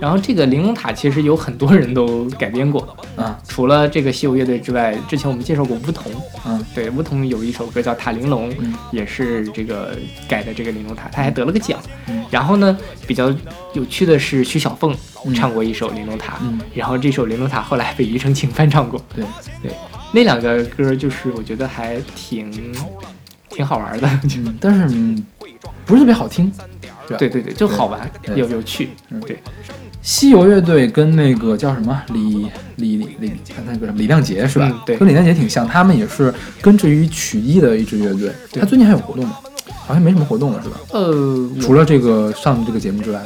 [0.03, 2.81] 然后这个玲珑塔其实有很多人都改编过，
[3.15, 6.11] 啊，除了这个西游乐队之外，之前我们介绍过梧桐，
[6.45, 8.75] 嗯，对，梧桐有一首歌叫《塔玲珑》，嗯。
[8.91, 11.79] 也是这个改的这个玲珑塔，他还得了个奖。
[12.09, 12.25] 嗯。
[12.33, 13.33] 然后呢，比较
[13.75, 14.93] 有趣的是徐小凤
[15.25, 15.33] 嗯。
[15.33, 16.61] 唱过一首玲珑塔，嗯。
[16.75, 19.01] 然后这首玲珑塔后来被庾澄庆翻唱过。
[19.15, 19.25] 对。
[19.63, 19.71] 对，
[20.13, 22.75] 那两个歌就是我觉得还挺
[23.51, 25.25] 挺好玩的，嗯，但是嗯
[25.87, 26.53] 不是特别好听。
[27.07, 28.89] 对对对对，就好玩有有趣。
[29.11, 29.39] 嗯，对。
[30.03, 34.69] 西游乐队跟那个叫什么李李李李，看那个什么李亮杰是吧？
[34.69, 38.33] 嗯对跟李亮杰挺像，他们也是根植于曲艺的一支乐队。
[38.53, 39.39] 他最近还有活动吗？
[39.87, 40.77] 好像没什么活动了，是吧？
[40.93, 43.21] 呃，除了这个上这个节目之外，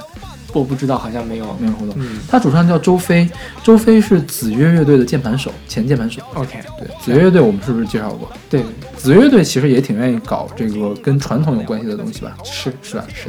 [0.52, 1.56] 我不知道，好像没有。
[1.58, 1.94] 没有活动。
[1.98, 3.28] 嗯他主唱叫周飞，
[3.62, 6.20] 周飞是子曰乐队的键盘手，前键盘手。
[6.34, 8.30] ，OK，对，子曰乐队我们是不是介绍过？
[8.50, 8.62] 对，
[8.96, 12.36] 子曰乐队其实也挺愿意搞这个跟传统有关系的东西吧？
[12.44, 13.04] 是是吧？
[13.14, 13.28] 是。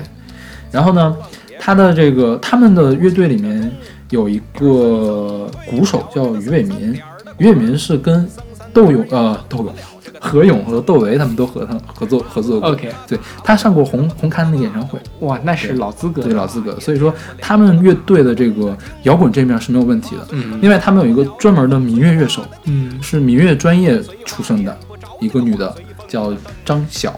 [0.72, 1.16] 然后呢，
[1.60, 3.72] 他的这个他们的乐队里面
[4.10, 6.93] 有一个鼓手叫于伟民，
[7.38, 8.28] 于伟民是跟
[8.74, 9.74] 窦勇呃窦勇、
[10.20, 12.70] 何勇和窦唯他们都合他合作合作过。
[12.70, 16.22] OK 对他上过红红磡的演唱会，哇，那是老资格。
[16.22, 20.28] 对老资格，所以说他们乐队的这个摇滚这面是没有问题的。
[20.32, 20.60] 嗯。
[20.62, 23.02] 另外他们有一个专门的民乐乐手，嗯。
[23.02, 24.78] 是民乐专业出身的
[25.20, 25.74] 一个女的，
[26.08, 27.12] 叫张晓，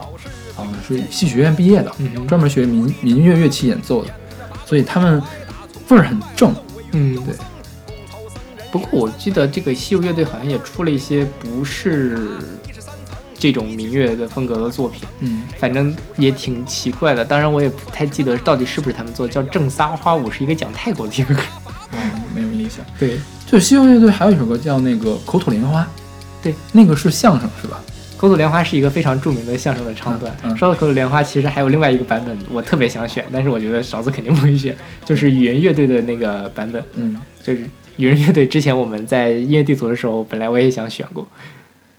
[0.54, 4.10] 好像是戏曲院毕业的，嗯专门学民民乐乐器演奏的，
[4.70, 5.20] 所以他们
[5.88, 6.54] 味儿很正。
[6.92, 7.34] 嗯，对。
[8.70, 12.38] 不过我记得这个西游乐队好像也出了一些不是
[13.36, 17.24] 这种民乐的风格的作品，嗯，反正也挺奇怪的。
[17.24, 21.42] 当然我也不太记得到底是不是他们做的，叫《正撒花舞》，是一个讲泰国的一个歌。
[21.90, 21.98] 嗯，
[22.32, 22.78] 没有印象。
[22.96, 25.82] 对，就西游乐队还有一首歌叫那个《口吐莲花》，
[26.40, 27.80] 对，那个是相声是吧？
[28.20, 30.30] 口吐莲花是一个非常著名的相声的唱段。
[30.42, 36.82] 嗯嗯说到口吐莲花，其实还有另外一个版本，我特别想选，但是我觉得勺子肯定不会选，就是语言乐队的那个版本。
[36.96, 37.60] 嗯，就是
[37.96, 41.26] 语言乐队之前我们在音乐地图的时候，本来我也想选过，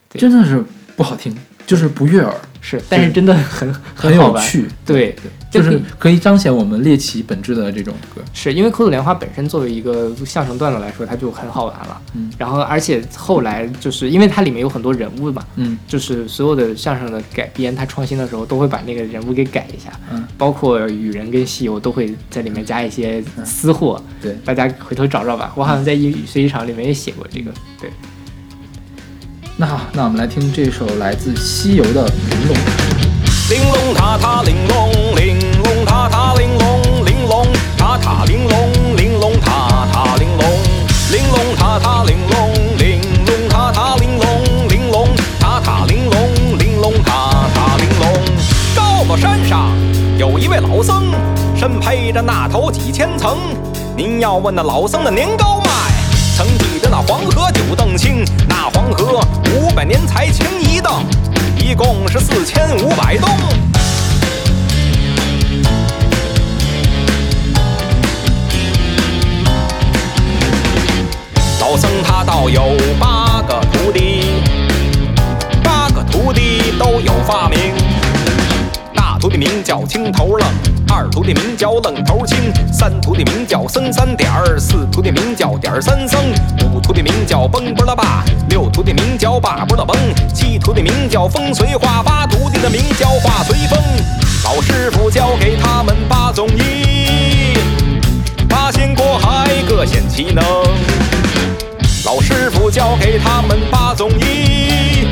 [0.10, 0.64] 对真的是
[0.96, 4.44] 不好听，就是不悦耳，是，但是真的很很好玩。
[4.44, 4.68] 有趣。
[4.86, 5.16] 对，
[5.52, 8.22] 就是可以彰显我们猎奇本质的这种歌。
[8.34, 12.02] 是因为口吐莲花本身作为一个相声段落来说，它就很好玩了。
[12.16, 25.52] 嗯然后而且后来就是因为它里面有很多人物嘛，嗯就是所有的相声的改编，它创新的时候都会把那个人物给改一下，嗯，包括雨人跟西游都会在里面加一些私货，对大家回头找找吧。
[25.56, 27.90] 我好像在英语随机场里面也写过这个，对。
[29.58, 32.72] 那好，那我们来听这首来自西游的《玲珑塔》。
[33.52, 37.46] 玲珑塔塔玲珑，玲珑塔塔玲珑，玲珑
[37.78, 40.48] 塔塔玲珑，玲珑塔塔玲珑，
[41.12, 48.24] 玲珑塔塔玲珑，玲珑塔塔玲珑，玲珑塔塔玲珑，玲珑塔塔玲珑。
[48.74, 49.70] 高楼山上
[50.18, 51.12] 有一位老僧，
[51.54, 53.38] 身披着那头几千层。
[53.98, 55.70] 您要问那老僧的年高迈，
[56.38, 59.20] 曾记得那黄河九澄清，那黄河
[59.54, 61.04] 五百年才清一澄。
[61.72, 63.30] 一共是四千五百栋。
[71.62, 74.26] 老僧他倒有八个徒弟，
[75.64, 77.58] 八个徒弟都有发明。
[78.94, 80.50] 大徒弟名叫青头愣，
[80.94, 82.38] 二徒弟名叫愣头青，
[82.70, 86.20] 三徒弟名叫僧三点儿，四徒弟名叫点儿三僧，
[86.66, 89.96] 五徒弟名叫蹦不拉爸，六徒弟名叫爸不拉崩，
[90.34, 93.80] 七徒弟名叫风随化，八徒弟的名叫化随风。
[94.44, 97.58] 老师傅教给他们八纵艺，
[98.50, 100.44] 八仙过海各显其能。
[102.04, 105.08] 老师傅教给他们八纵艺，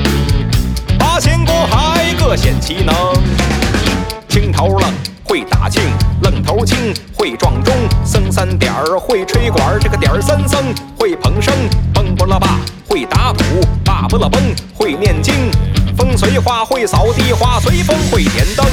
[0.99, 2.93] 八仙过海各显其能。
[4.27, 4.93] 青头愣
[5.29, 5.79] 会打磬，
[6.23, 7.71] 愣头青会撞钟，
[8.03, 11.51] 僧三点儿会吹管，这个点儿三僧会捧笙，
[11.93, 13.43] 蹦不拉吧会打鼓，
[13.85, 14.41] 叭不拉崩
[14.73, 15.51] 会念经，
[15.95, 18.65] 风随花会扫地，花随风会点灯。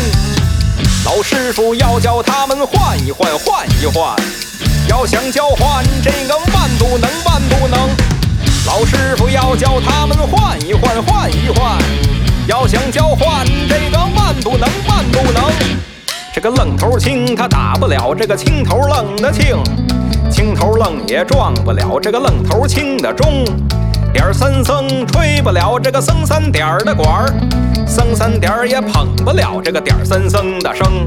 [1.05, 4.16] 老师傅要教他们换一换，换一换。
[4.88, 7.90] 要想交换这个万不能，万不能。
[8.66, 11.79] 老师傅要教他们换一换，换一换。
[12.49, 15.53] 要想交换这个万不能，万不能。
[16.37, 19.57] 这个愣头青他打不了这个青头愣的磬，
[20.31, 23.42] 青头愣也撞不了这个愣头青的钟。
[24.12, 27.27] 点儿三僧吹不了这个僧三点的管儿，
[27.87, 31.07] 僧三点也捧不了这个点儿三僧的声。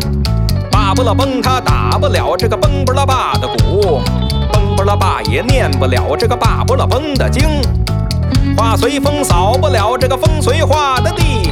[0.72, 4.02] 叭不拉崩，他打不了这个崩不拉叭的鼓，
[4.52, 7.44] 崩不拉叭也念不了这个叭不拉崩的经。
[8.58, 11.52] 画随风扫不了这个风随画的地，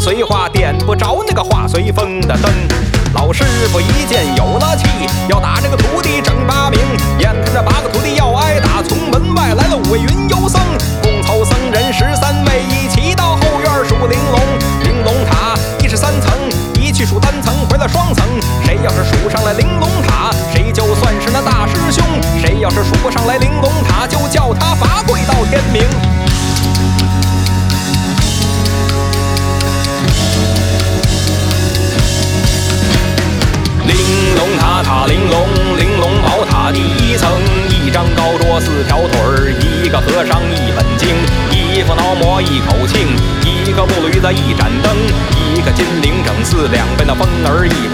[0.00, 2.52] 随画点不着那个画随风的灯。
[3.14, 4.86] 老师傅一见有了气，
[5.28, 6.80] 要打这个徒弟整八名，
[7.18, 10.43] 眼看着八个徒弟要挨打，从门外来了五位云游
[44.32, 44.96] 一盏灯，
[45.54, 47.88] 一个金铃整四两边的风儿一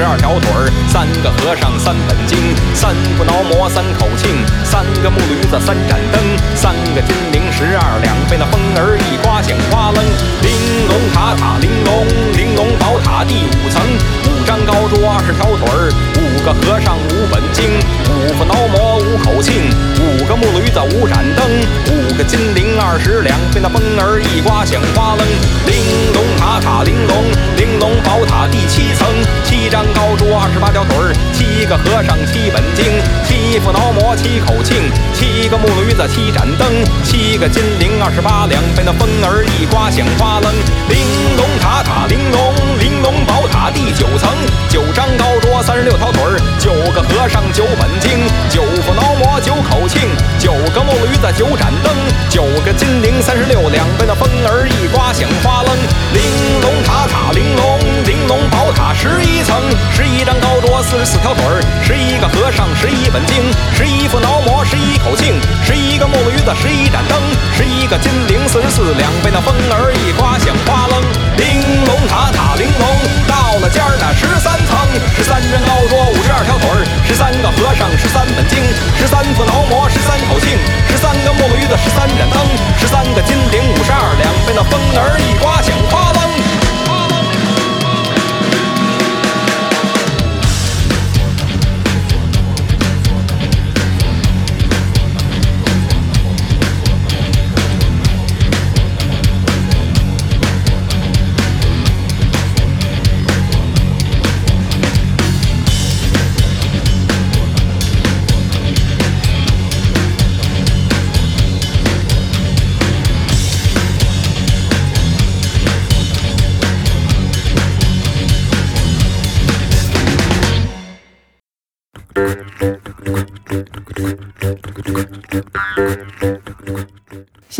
[0.00, 2.38] 十二条腿儿，三个和尚三本经，
[2.72, 4.32] 三副挠磨三口磬，
[4.64, 6.16] 三个木驴子三盏灯，
[6.56, 10.00] 三个金铃十二两被那风儿一刮响哗楞。
[10.40, 10.48] 玲
[10.88, 13.76] 珑塔塔玲珑，玲珑宝塔第五层，
[14.24, 17.68] 五张高桌二十条腿儿，五个和尚五本经，
[18.08, 19.68] 五副挠磨五口磬，
[20.00, 21.44] 五个木驴子五盏灯，
[21.92, 25.20] 五个金铃二十两被那风儿一刮响哗楞。
[25.68, 25.76] 玲
[26.16, 27.20] 珑塔塔玲珑，
[27.60, 29.06] 玲珑宝塔第七层，
[29.44, 32.84] 七张高桌二十八条腿儿，七个和尚七本经，
[33.24, 36.68] 七副挠磨七口磬，七个木驴子七盏灯，
[37.02, 40.52] 七个金铃二十八两被那风儿一刮响哗楞。
[40.88, 40.98] 玲
[41.36, 44.30] 珑塔玲珑，玲珑宝塔第九层，
[44.68, 50.08] 九张高桌三十六条腿儿，九个和尚九本经，九副挠磨九口磬，
[50.38, 51.92] 九个木驴子九盏灯，
[52.28, 55.76] 九个金铃三十六两边的风儿一刮响哗楞。
[56.12, 56.22] 玲
[56.60, 59.56] 珑塔塔玲珑，玲珑宝塔十一层，
[59.92, 65.34] 十一张高桌四十四条腿儿，十一个和尚十一本经，十一副挠磨十一口磬，
[65.64, 67.18] 十一个木驴子十一盏灯，
[67.54, 71.02] 十一个金铃四十四两边的风儿一刮响哗楞。
[71.36, 71.46] 玲
[71.86, 72.86] 珑龙塔塔玲珑，
[73.26, 74.78] 到了尖儿那十三层，
[75.16, 78.62] 十三人高桌五十二条腿儿，十三个和尚十三本经，
[78.94, 80.54] 十三副劳模十三口磬，
[80.86, 82.38] 十三个木鱼的十三盏灯，
[82.78, 85.74] 十三个金铃五十二两被那风儿一刮响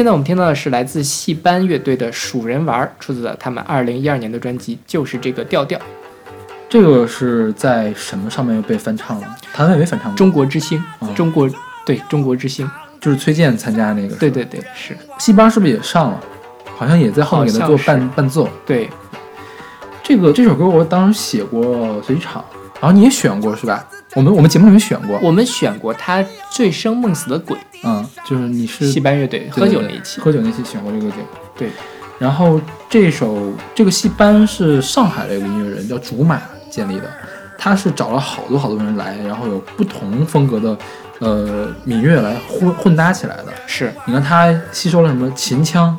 [0.00, 5.78] 现在我们听到的是来自戏班乐队的《数人玩》，出自他们二零一二年的专辑，就是这个调调，
[6.70, 9.36] 这个是在什么上面又被翻唱了？
[9.52, 11.46] 台湾也没翻唱过，中国之星，哦中国
[11.84, 12.66] 对中国之星，
[12.98, 14.16] 就是崔健参加那个。
[14.16, 16.20] 对对对，是戏班是不是也上了？
[16.78, 18.48] 好像也在后面给他做伴伴奏。
[18.64, 18.88] 对，
[20.02, 22.42] 这个这首歌我当时写过随机场，
[22.80, 23.86] 然后你也选过是吧？
[24.14, 31.26] 我们我们节目里面选过，我们选过他醉生梦死的鬼，嗯，就是你是戏班乐队喝酒那一期，喝酒那期选过这个节目。
[31.56, 31.70] 对，
[32.18, 37.08] 然后这首这个戏班是上海的一个音乐人叫竹马建立的，
[37.58, 40.76] 他是找了好多好多人来，然后有不同风格的
[41.18, 43.52] 呃民乐来混混搭起来的。
[43.66, 45.96] 是你看他吸收了什么秦腔、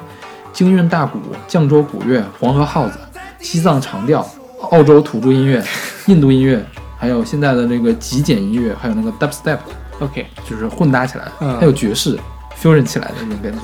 [0.51, 2.97] 京韵大鼓、绛州古乐、黄河号子、
[3.39, 4.27] 西藏长调、
[4.69, 5.63] 澳洲土著音乐、
[6.05, 6.63] 印度音乐，
[6.97, 11.57] 还有现在的这个极简音乐，还有那个 dubstep，OK，就是混搭起来，嗯。
[11.59, 12.17] 还有爵士
[12.61, 13.59] fusion 起来的那种感觉。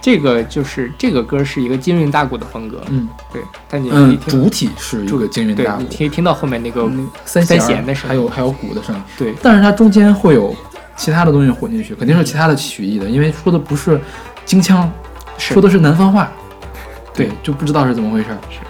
[0.00, 3.08] 这个就是这个歌是一个京韵大鼓的风格，嗯。
[3.32, 8.08] 对，但你主体是一个京韵大鼓你，听听到后面那个嗯三三弦弦的声音。
[8.08, 9.34] 还有还有鼓的声音，对。
[9.42, 10.54] 但是它中间会有
[10.96, 14.00] 其他的东西混进去，肯定是其他的曲艺的，因为说的不是
[14.44, 14.90] 京腔，
[15.38, 16.30] 说的是南方话，
[17.14, 18.58] 对，就不知道是怎么回事儿，是。
[18.60, 18.67] 嗯，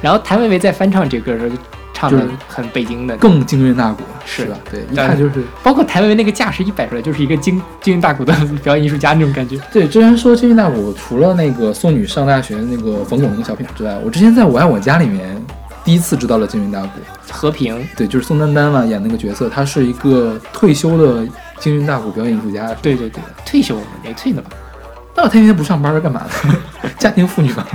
[0.00, 1.56] 然后谭维维在翻唱这歌的时候，就
[1.92, 4.56] 唱的很北京的，更京韵大鼓是吧？
[4.70, 9.58] 对，一看就是包括谭维维那个架势一摆出来，就是一个京京韵大鼓的表演艺术家那种感觉。
[9.72, 9.86] 对。
[9.86, 15.36] 之前说京韵大鼓，除了那个送女上大学那个冯巩那个小品之外，我之前在我爱我家里面
[15.84, 16.88] 第一次知道了京韵大鼓。
[17.30, 21.24] 和平，对，就是宋丹丹嘛演那个角色，她是一个退休的
[21.58, 22.74] 京韵大鼓表演艺术家。
[22.82, 24.50] 对对对，退休了没退呢吧？
[25.14, 26.54] 那他天天不上班是干嘛呢？
[26.98, 27.66] 家庭妇女嘛，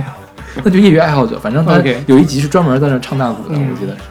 [0.64, 1.38] 那就业余爱好者。
[1.38, 4.02] 反正他有一集是专门在那唱大鼓的，嗯我记得是。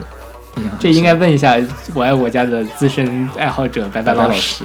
[0.78, 1.54] 这应该问一下
[1.92, 4.64] 我爱我家的资深爱好者白白老老师。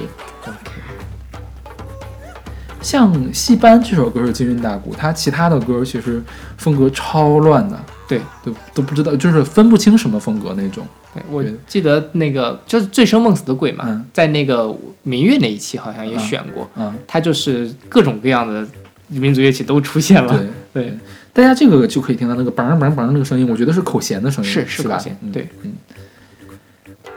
[2.80, 6.20] 像《戏班》这首歌是京韵大鼓，他其他的歌其实
[6.56, 7.78] 风格超乱的，
[8.08, 10.84] 对，都都不知道，就是分不清什么风格那种。
[11.14, 14.74] 对我记得那个就是《醉生梦死的鬼》嘛，嗯在那个
[15.04, 18.66] 民乐那一期好像也选过，嗯，它就是各种各样的
[19.06, 20.36] 民族乐器都出现了。
[20.72, 20.98] 对对，
[21.34, 25.18] 大家这个就可以听到那个嘣嘣嘣那个声音，我觉得是口弦的声音，是是吧是口弦？
[25.22, 25.72] 嗯对，嗯。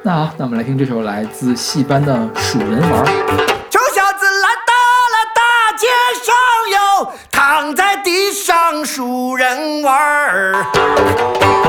[0.03, 3.03] 那好，那我们来听这首来自戏班的《数人玩》。
[3.05, 4.71] 穷小子来到
[5.11, 5.87] 了大街
[6.23, 6.33] 上
[6.71, 11.64] 哟，躺在地上数人玩儿。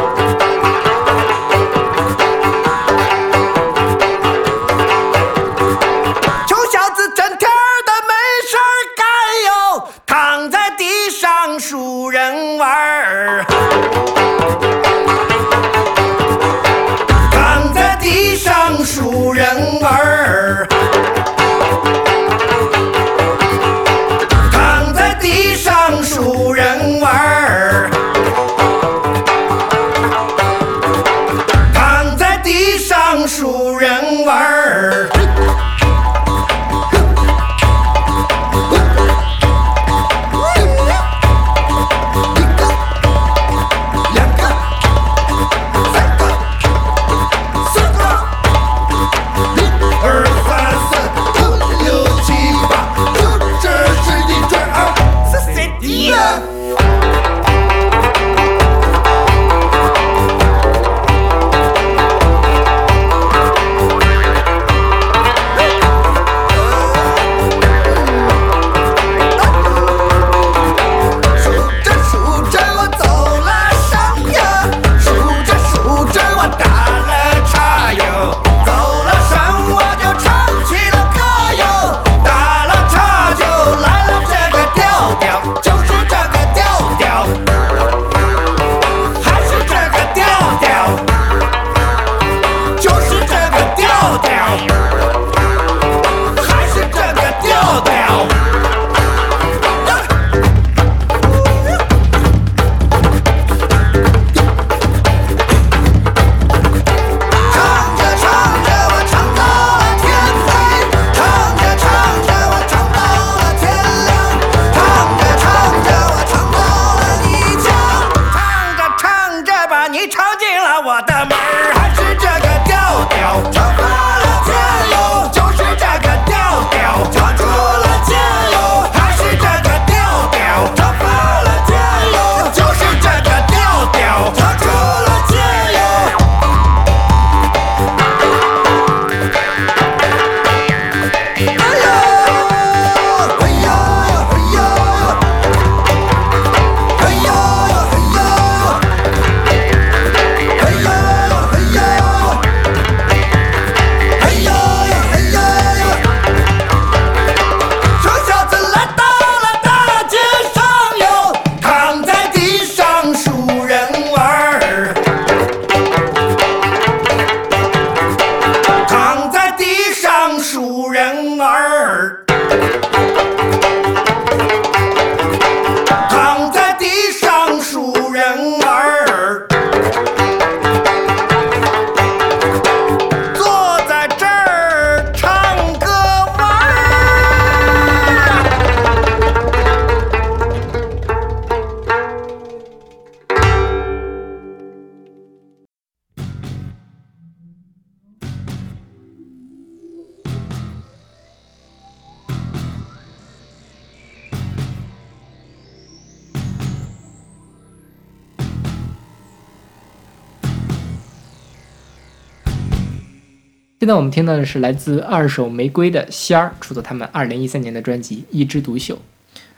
[213.97, 218.95] 我们听到的是来自二手玫瑰的《仙儿》，出自他们二零一三年的专辑《一枝独秀》。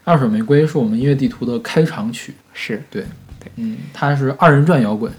[0.05, 3.03] 二手玫瑰是我们音乐地图的开场曲，是对，
[3.41, 5.13] 对，嗯，它是二人转摇滚。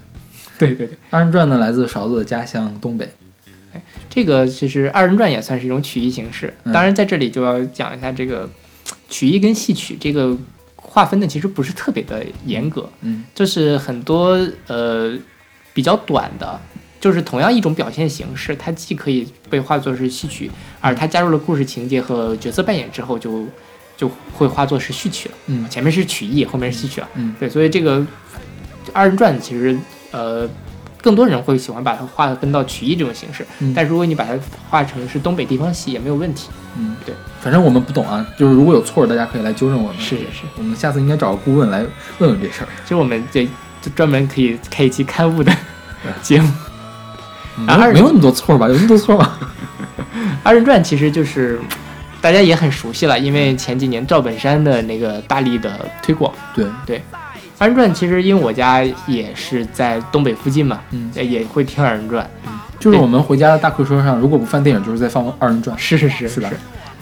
[0.58, 3.10] 对对对，二人转呢来自勺子的家乡东北。
[4.10, 6.54] 这个其实二人转也算是一种曲艺形式。
[6.64, 8.50] 嗯当然，在这里就要讲一下这个
[9.10, 10.36] 曲艺跟戏曲这个
[10.76, 15.16] 划分的其实不是特别的严格，嗯，就是很多呃
[15.74, 16.60] 比较短的，
[17.00, 20.50] 就是同样一种表现形式，它既可以被化作是戏曲，
[20.82, 23.46] 而它加入了故事情节和角色扮演之后就，
[23.96, 25.36] 就会化作是序曲了。
[25.48, 27.10] 嗯前面是曲艺，后面是戏曲了。
[27.16, 28.06] 嗯对，所以这个
[28.94, 29.78] 二人转其实
[30.12, 30.50] 呃。
[31.02, 34.38] 更多人会喜欢把它划分到曲艺这种形式，嗯但如果你把它
[34.70, 36.50] 划成是东北地方戏也没有问题。
[36.78, 39.98] 嗯，对，反正我们不懂啊，就是如果有错，大家可以来纠正我们。
[40.02, 41.86] 是是是，我们下次应该找个顾问来
[42.18, 42.68] 问问这事儿。
[42.84, 43.46] 其实我们这
[43.82, 45.56] 就专门可以开一期刊物的
[46.22, 46.52] 节目。
[47.60, 48.68] 没然后没有那么多错吧？
[48.68, 49.38] 有那么多错吗？
[50.44, 51.60] 二人转其实就是
[52.22, 56.34] 大家也很熟悉了，因为前几年赵本山的那个大力的推广。
[56.56, 57.02] 对对，
[57.58, 62.30] 二人转其实因为我家也是在东北附近嘛，嗯，也会听二人转。
[62.48, 65.78] 嗯就是我们回家的大客车上，如果不放电影，就是在放二人转。
[65.78, 66.50] 是是是是吧？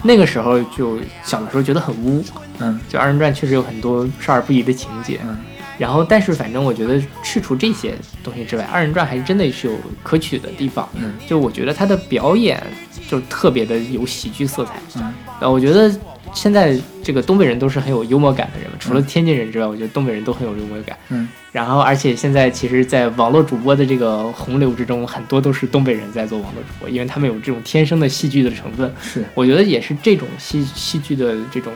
[0.02, 2.20] 那个时候就小的时候觉得很污，
[2.58, 5.38] 嗯，就二人转确实有很多少儿不宜的情节，嗯，
[5.78, 12.62] 然后但是反正我觉得去除这些东西之外，二人转还是真的是有可取的地方，嗯，就我觉得他的表演
[13.08, 15.90] 就特别的有喜剧色彩，嗯，呃，我觉得
[16.34, 31.72] 现在这个东北人都是很有幽默感的人嘛，除了天津人之外，我觉得东北人都很有幽默感，嗯，然后而且现在其实，在网络主播的这个洪流之中，很多都是东北人在做网络主播，因为他们有这种天生的戏剧的成分，是，我觉得也是这种戏戏剧的这种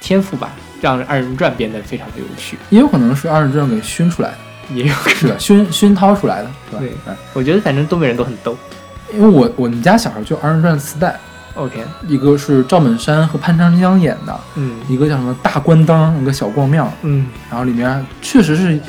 [0.00, 2.58] 天赋吧，让二人转变得非常的有趣。
[2.70, 6.80] 也有可能是二人转给熏出来的，也有是的，熏熏陶出来的，是吧？
[6.80, 6.92] 对。
[7.06, 8.56] 嗯，我觉得反正东北人都很逗。
[9.12, 11.18] 因为我我们家小时候就二人转磁带
[11.54, 14.80] ，OK，一个是赵本山和潘长江演的，嗯。
[14.88, 18.80] 一个叫什么大关灯，一个小逛庙，嗯，然后里面确实是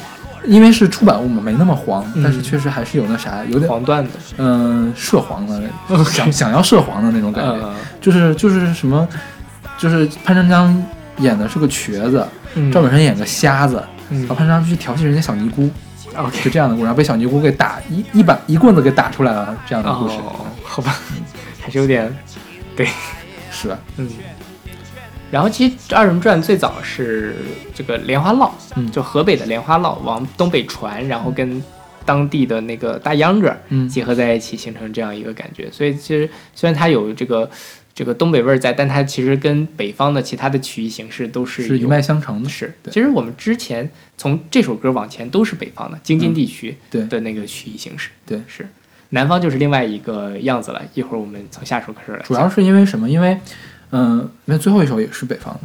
[0.45, 2.23] 因为是出版物嘛，没那么黄，嗯。
[2.23, 5.61] 但是确实还是有那啥，有点黄段子，嗯、涉黄的
[6.05, 7.73] 想想要涉黄的那种感觉， 嗯。
[7.99, 9.07] 就是就是什么，
[9.77, 10.85] 就是潘长江
[11.21, 15.69] 演的是个瘸子，嗯赵本山演个瞎子，嗯然后潘长江去调戏人家小尼姑。
[16.43, 20.93] 就这样的故事，然后被小尼姑给打一一板一棍子给打出来了，这样的故事，哦，好吧，
[21.61, 22.13] 还是有点
[22.75, 22.85] 对，
[23.49, 23.79] 是吧？
[23.95, 24.09] 嗯。
[25.31, 27.37] 然后其实二人转最早是
[27.73, 31.63] 这个莲花落，嗯就河北的莲花落往东北传，然后跟
[32.03, 35.71] 当地的那个大秧歌嗯结合在一起，形成这样一个感觉。
[35.71, 37.49] 所以其实虽然它有这个
[37.93, 42.49] 这个东北味儿在，但它其实跟北方的其他的曲艺形式都是是一脉相承的。
[42.49, 48.67] 是，其实我们之前从这首歌往前都是北方的京津地区对的那个曲艺形式，对是。
[49.13, 50.81] 南方就是另外一个样子了。
[50.93, 52.19] 一会儿我们从下首开始来。
[52.23, 53.09] 主要是因为什么？
[53.09, 53.37] 因为，
[53.89, 55.59] 嗯、因为最后一首也是北方的，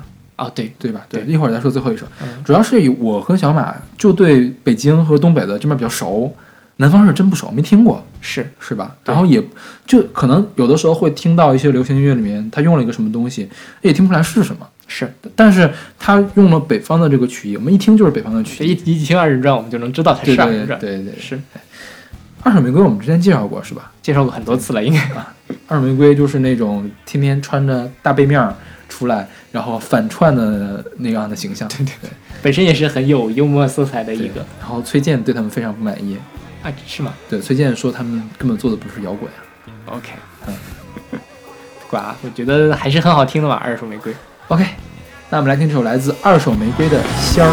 [0.44, 1.06] 哦，对对吧？
[1.08, 2.04] 对，对一会儿再说最后一首。
[2.20, 6.34] 嗯主要是以我和小马就对北京和东北的这边比较熟，
[6.78, 8.96] 南方是真不熟，没听过，是是吧？
[9.04, 9.40] 然后也
[9.86, 13.48] 就可能有的时候会听到一些流行音乐里面他用了一个什么东西，
[13.82, 14.68] 也听不出来是什么。
[14.88, 19.02] 是，但是他用了北方的这个曲艺，我们一听就是北方的曲一艺。
[19.02, 20.78] 一听二人转，我们就能知道它是二人转。
[20.80, 21.40] 对对，是
[22.42, 23.92] 二手玫瑰我们之前介绍过是吧？
[24.02, 25.00] 介绍过很多次了，应该。
[25.68, 28.54] 二手玫瑰就是那种天天穿着大背面儿
[28.88, 31.68] 出来，然后反串的那样的形象。
[31.68, 32.10] 对对对。
[32.42, 36.16] 本身也是很有幽默色彩的一个然后崔健对他们非常不满意，
[36.62, 39.96] 啊，是吗对崔健说他们根本做的不是摇滚啊。
[39.96, 40.10] ？OK，
[40.46, 40.54] 嗯，
[41.88, 44.12] 管啊，我觉得还是很好听的嘛，《二手玫瑰》。
[44.48, 44.64] OK，
[45.30, 47.52] 那我们来听这首来自二手玫瑰的《仙儿》。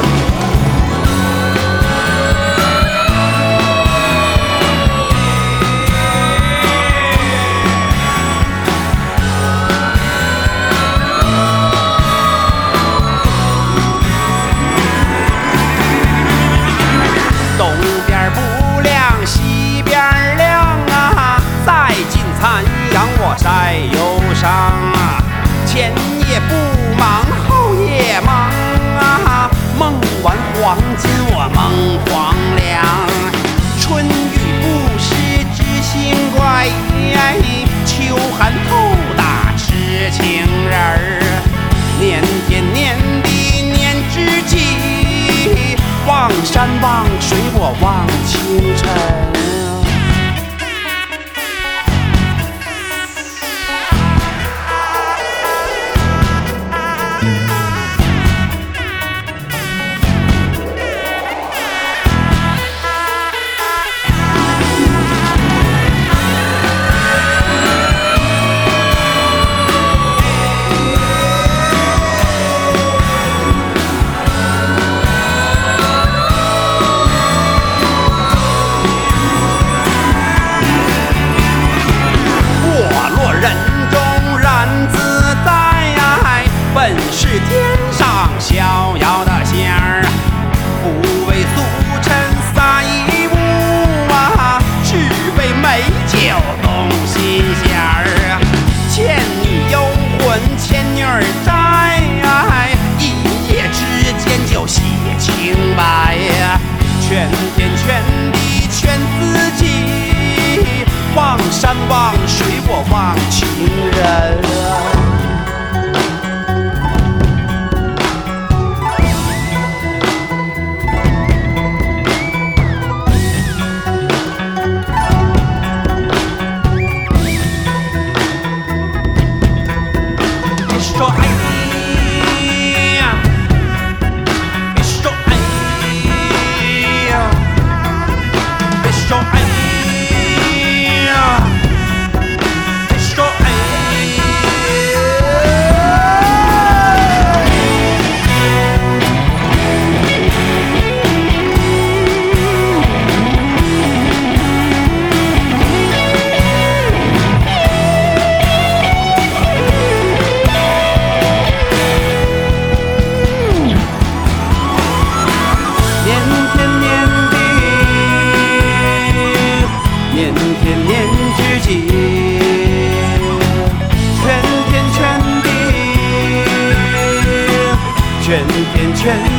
[179.04, 179.33] 全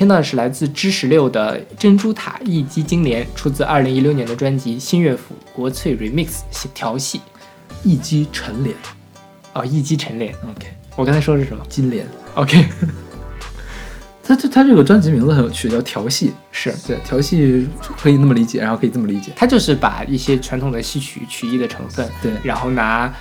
[0.00, 6.26] 听到的是来自知十六的《珍珠塔一击金莲》，出自二零一六年的专辑《新乐府国粹 Remix》
[6.72, 7.20] 调戏。
[7.84, 8.74] 一击陈莲
[9.52, 10.34] 哦，一击陈莲。
[10.48, 12.06] ，OK，我刚才说的是什么金莲。
[12.34, 12.64] ？OK，
[14.24, 16.32] 他这他这个专辑名字很有趣，叫调戏。
[16.50, 17.68] 是对，调戏
[18.00, 19.32] 可以那么理解，然后可以这么理解。
[19.36, 23.14] 他就是把一些传统的戏曲曲艺的成分，对然后拿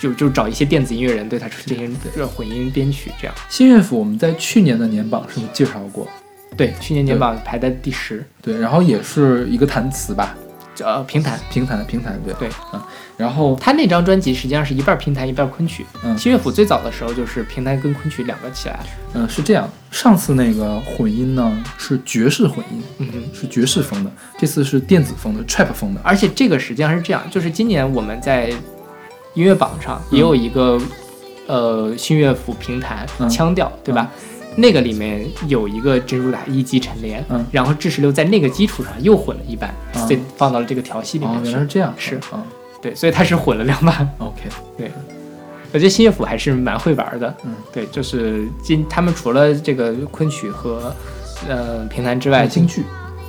[0.00, 1.96] 就就找一些电子音乐人对他进行
[2.28, 3.34] 混音编曲，这样。
[3.48, 6.06] 新乐府我们在去年的年榜是不是介绍过？
[6.56, 10.36] 对，去年年榜排在第十，对，然后也是一个弹词吧，
[10.80, 11.38] 呃，评弹。
[11.50, 12.80] 评弹评弹，对对，嗯，
[13.16, 15.84] 然后他那张专辑实际上是一半评弹一半昆曲。
[16.04, 18.78] 嗯新乐府最早的时候就是评弹跟昆曲两个起来。
[19.14, 23.22] 嗯是这样，上次那个混音呢是爵士混音，嗯哼。
[23.34, 28.52] 是爵士风的，这次是电子风的 trap 风的，而且这个实际上是这样，就是今年我们在
[29.34, 30.80] 音乐榜上也有一个、
[31.46, 33.28] 呃新乐府评弹嗯。
[33.28, 34.10] 腔调，对吧？
[34.56, 37.44] 那个里面有一个珍珠塔一级陈连，嗯。
[37.52, 40.06] 然后智十六在那个基础上又混了一版，嗯。
[40.08, 41.50] 这、放到了这个调戏里哦面去。
[41.50, 42.16] 原来是这样，是。
[42.30, 42.42] 啊
[42.80, 44.06] 对，所以他是混了两版。
[44.18, 44.42] ，OK，
[44.76, 44.92] 对，
[45.72, 47.34] 我觉得新乐府还是蛮会玩的。
[47.42, 50.94] 嗯，对，就是今他们除了这个昆曲和
[51.48, 52.84] 呃评弹之外，京剧，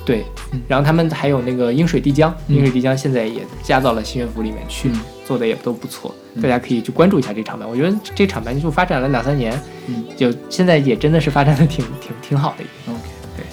[0.06, 7.68] 对嗯，然后他们还有那个鹰水滴江，嗯鹰水滴江现在也加到了新乐府里面去，嗯做的也都不错，嗯大家可以去关注一下这场版。
[7.68, 12.92] 我觉得这场版就发展了两三年，嗯就现在也真的是发展的挺 挺挺好的一个。
[12.92, 13.02] OK，
[13.36, 13.44] 对，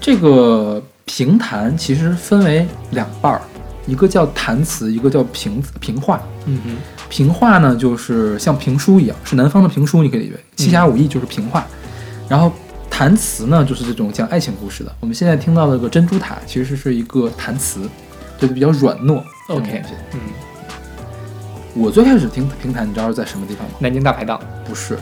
[0.00, 3.40] 这个评弹其实分为两半儿，
[3.86, 6.20] 一个叫弹词，一个叫评评话。
[6.46, 6.76] 嗯哼，
[7.08, 11.64] 评话呢，就是像评书一样，是南方的评书，你可以理解为《七侠五义》就是评话。
[12.28, 12.52] 然后
[13.00, 14.94] 弹词呢，就是这种讲爱情故事的。
[15.00, 17.88] 我们现在听到的个珍珠塔其实是一个弹词，
[18.38, 19.22] 就是比较软糯。
[19.48, 19.82] OK
[20.12, 20.20] 嗯，
[21.74, 23.72] 我最开始听评弹，你知道是在什么地方吗？
[23.78, 24.98] 南京大排档不是，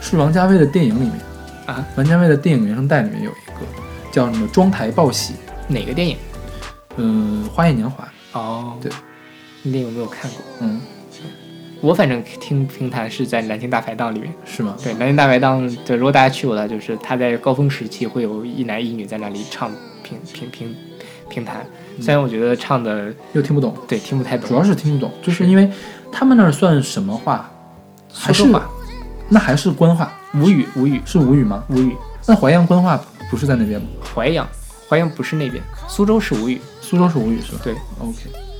[0.00, 1.20] 是王家卫的电影里面
[1.66, 3.66] 啊，王家卫的电影原声带里面有一个
[4.12, 5.34] 叫什么“妆台报喜
[5.66, 6.16] 哪个电影？”，
[6.98, 8.04] 嗯，《花样年华》。
[8.38, 8.92] 哦，对，
[9.64, 10.40] 那电影我没有看过。
[10.60, 10.80] 嗯，
[11.80, 14.32] 我反正听评弹是在南京大排档里面。
[14.44, 14.76] 是吗？
[14.82, 19.70] 对，南京大排档，对，如果大家去过的，就是他在高峰时期会有一男一女在那里唱
[20.02, 20.74] 评评评
[21.28, 21.64] 评弹，
[22.00, 25.70] 虽然我觉得唱的又听不懂，对听不太懂，主要是听不懂，就是因为
[26.12, 27.50] 他们那儿算什么话？
[28.12, 28.68] 还是苏州话
[29.28, 30.12] 那还是官话？
[30.34, 31.64] 吴语吴语是吴语吗？
[31.70, 33.00] 吴语，那淮阳官话
[33.30, 33.86] 不是在那边吗？
[34.14, 34.46] 淮阳
[34.88, 37.60] 淮阳不是那边，苏州是吴语，苏州是吴语是吧？
[37.62, 38.16] 对，OK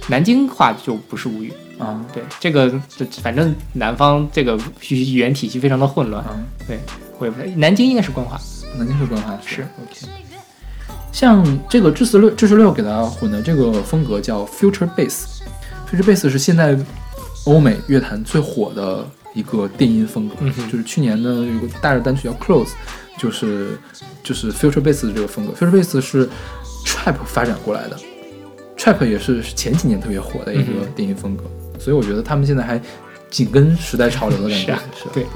[0.09, 1.53] 南京话就不是吴语。
[1.81, 4.57] 啊，对，这个这反正南方这个
[4.89, 6.22] 语语言体系非常的混乱。
[6.22, 6.78] 啊，对，
[7.18, 8.39] 我也不太，南京应该是官话。
[8.78, 10.07] 南京是官话是 OK。
[11.11, 16.78] 像这个智四六智十六给它混的这个风格叫 Future Bass，Future Bass 是现在
[17.47, 19.05] 欧美乐坛最火的
[19.35, 22.70] 一个电音风格，嗯就是去年的有个大热单曲叫 Close，
[23.18, 23.76] 就是
[24.22, 26.28] 就是 Future Bass 的这个风格，Future Bass 是
[26.87, 27.99] Trap 发展过来的
[28.76, 31.45] ，Trap 也是前几年特别火的一个电音风格，
[31.81, 32.81] 所以我觉得他们现在还
[33.31, 35.26] 紧跟时代潮流的感觉，是啊是对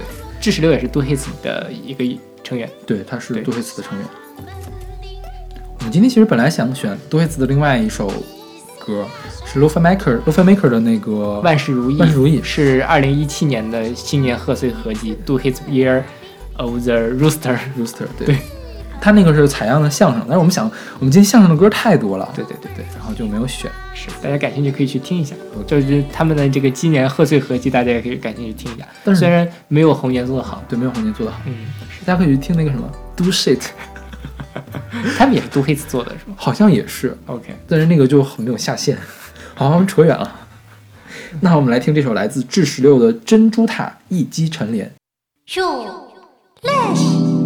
[0.40, 2.05] 智十六也是 Do Hits 的一个
[2.42, 2.70] 成员。
[2.86, 4.07] 对，他是对杜黑子的成员。
[5.78, 8.12] 我们今天其实本来想选杜黑子的另外一首
[8.78, 9.07] 歌，
[9.47, 16.03] 是 Lofi Maker Lofi Maker 的那个万事如意，万事如意是二零一七年的新年贺岁合集《Do His Year
[16.57, 17.57] of the Rooster》。
[17.78, 18.38] Rooster，对，对
[19.01, 23.70] 他那个是采样的相声，但是我们想，我们今天相声的歌太多了，对对对对，然后就没有选。
[23.95, 25.34] 是大家感兴趣可以去听一下，
[25.66, 28.86] 就是他们的这个今年贺岁合集，大家也可以感兴趣听一下。
[29.05, 31.66] 但是虽然没有红颜做的好，对，没有红颜做的好，嗯，
[32.05, 33.61] 大家可以去听那个什么 Do Shit，
[35.16, 38.99] 他们也是 Do Hits 做的是吗好像也是，？OK，但是那个就很没有下限。
[39.55, 40.40] 好，我们扯远了。
[41.40, 44.86] 那我们来听这首来自智十六的《珍珠塔一击成连》。
[45.61, 45.64] 如
[46.62, 47.43] 来是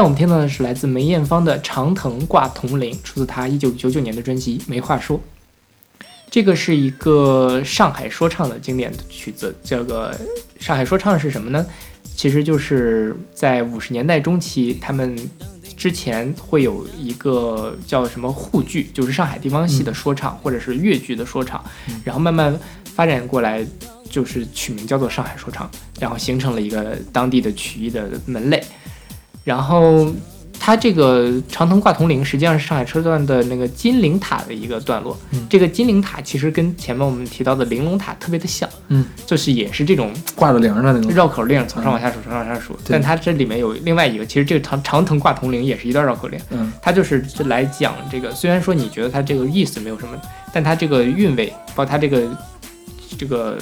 [0.00, 5.18] 在我们听到的是来自梅艳芳的《长藤挂铜铃》，出自她一九九九年的专辑《没话说》。
[6.30, 10.18] 这个是一个上海说唱的经典的曲子，这个
[10.58, 11.66] 上海说唱是什么呢？
[12.16, 15.14] 其实就是在五十年代中期，他们
[15.76, 21.62] 之前会有一个叫什么沪剧，就是上海地方戏的说唱，或者是粤剧的说唱，
[22.02, 23.62] 然后慢慢发展过来，
[24.08, 25.70] 就是取名叫做上海说唱，
[26.00, 28.64] 然后形成了一个当地的曲艺的门类。
[29.44, 30.12] 然后
[30.58, 35.16] 它这个长藤挂铜铃，实际上是上海车段的那个金陵塔的一个段落。
[35.32, 42.78] 嗯这个金陵塔其实跟前面我们提到的玲珑塔特别的像，嗯，就是也是这种挂着铃儿的那种绕口令，从上往下数，从上往下数。
[42.86, 46.38] 但它这里面有另外一个，其实这个长长藤挂铜铃也是一段绕口令。
[46.50, 50.20] 嗯，它就是来讲这个，虽然说你觉得它这个意思没有什么，
[50.52, 52.28] 但它这个韵味，包括它这个
[53.18, 53.58] 这个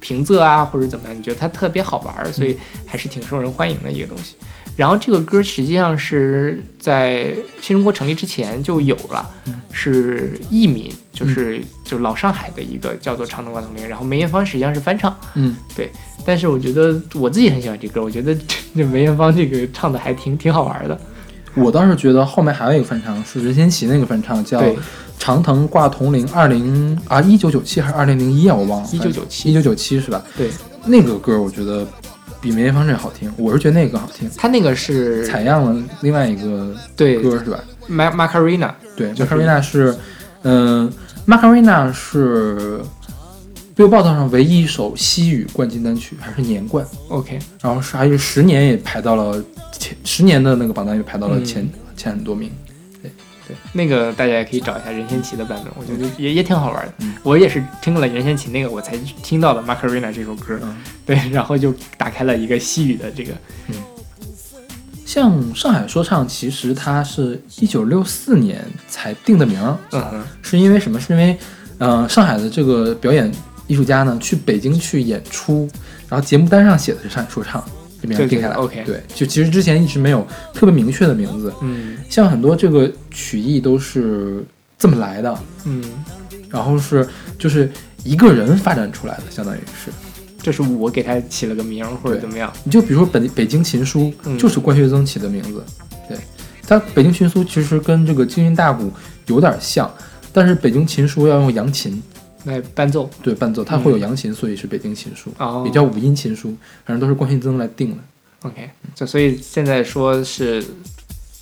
[0.00, 2.56] 平仄啊，或者怎么样，你觉得它特别好玩儿，所以
[2.86, 4.36] 还是挺受人欢迎的一个东西。
[4.78, 9.28] 然后这个歌实际上是在新中国成立之前就有了，
[9.72, 15.90] 是艺名，就是就是老上海的一个叫做《长藤挂铜铃》，然后梅艳芳实际上是翻唱，嗯，对。
[16.24, 20.96] 但是我觉得我自己很喜欢这歌，我觉得这这梅艳芳这个唱的还挺挺好玩的。
[21.56, 24.60] 我倒是觉得后面还有一个翻唱是任贤齐那个翻唱，叫
[25.18, 30.22] 《长藤挂铜铃》，二零啊一九九七还是二零零一啊，我忘了，一九九七一九九七是吧？
[30.36, 30.48] 对，
[30.86, 31.84] 那个歌我觉得
[32.40, 34.30] 比梅艳芳这个好听，我是觉得那个更好听。
[34.36, 37.58] 他那个是采样了另外一个对歌是吧？
[37.86, 39.96] 马马卡瑞娜，对就是，Macarena 是，
[40.42, 40.92] 嗯、
[41.26, 42.80] m a c a r e n a 是
[43.76, 46.84] Billboard 上唯一一首西语冠军单曲，还是年冠。
[47.08, 52.48] OK，然后是还是十年也排到了前，十年的那个榜单也排到了前、嗯前很多名。
[53.48, 56.92] 对，那个大家也可以找一下任贤齐的版本，我觉得也也挺好玩的。
[57.22, 60.60] 我也是听了任贤齐那个，我才听到了《Macarena》这首歌，
[61.04, 63.32] 对， 然后就打开了一个西语的这个，
[63.68, 63.74] 嗯。
[65.06, 71.00] 像上海说唱，其实它是一九六四年才定的名儿，嗯哼，是因为什么？
[71.00, 71.38] 是因为，
[71.78, 73.32] 呃，上海的这个表演
[73.66, 75.66] 艺术家呢，去北京去演出，
[76.10, 77.64] 然后节目单上写的是上海说唱，
[78.00, 78.54] 这名儿对对定下来。
[78.54, 81.52] OK 对，就其实之前一直没有特别明确的名字。
[81.62, 84.44] 嗯像很多这个曲艺都是
[84.78, 85.82] 这么来的，嗯，
[86.48, 87.06] 然后是
[87.38, 87.70] 就是
[88.04, 89.90] 一个人发展出来的，相当于是。
[90.40, 95.62] 这是我给他起了个名儿或者怎么样，你就比如说北北京琴书，嗯就是关学增起的名字。
[96.08, 96.16] 对，
[96.62, 98.90] 它北京琴书其实跟这个京韵大鼓
[99.26, 99.92] 有点像，
[100.32, 102.00] 但是北京琴书要用扬琴
[102.48, 107.98] 来伴奏，对伴奏，它会有扬琴，所以是北京琴书，哦也叫五音琴书，反正都是关学增来定的。
[108.42, 110.64] OK，就所以现在说是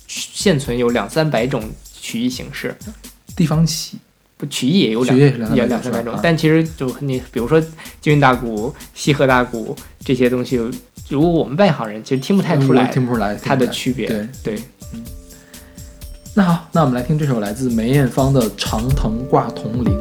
[0.07, 1.63] 现存有两三百种
[1.99, 2.75] 曲艺形式，
[3.35, 3.97] 地方戏
[4.35, 7.61] 不曲艺也有两也是两三百种但其实就你比如说
[8.01, 10.57] 京韵大鼓、西河大鼓这些东西，
[11.09, 14.07] 如果我们外行人其实听不太出来，听不出来它的区别。
[14.07, 14.59] 对对，
[16.33, 19.93] 那好，那我们来听这首来自梅艳芳的《长藤挂铜铃》。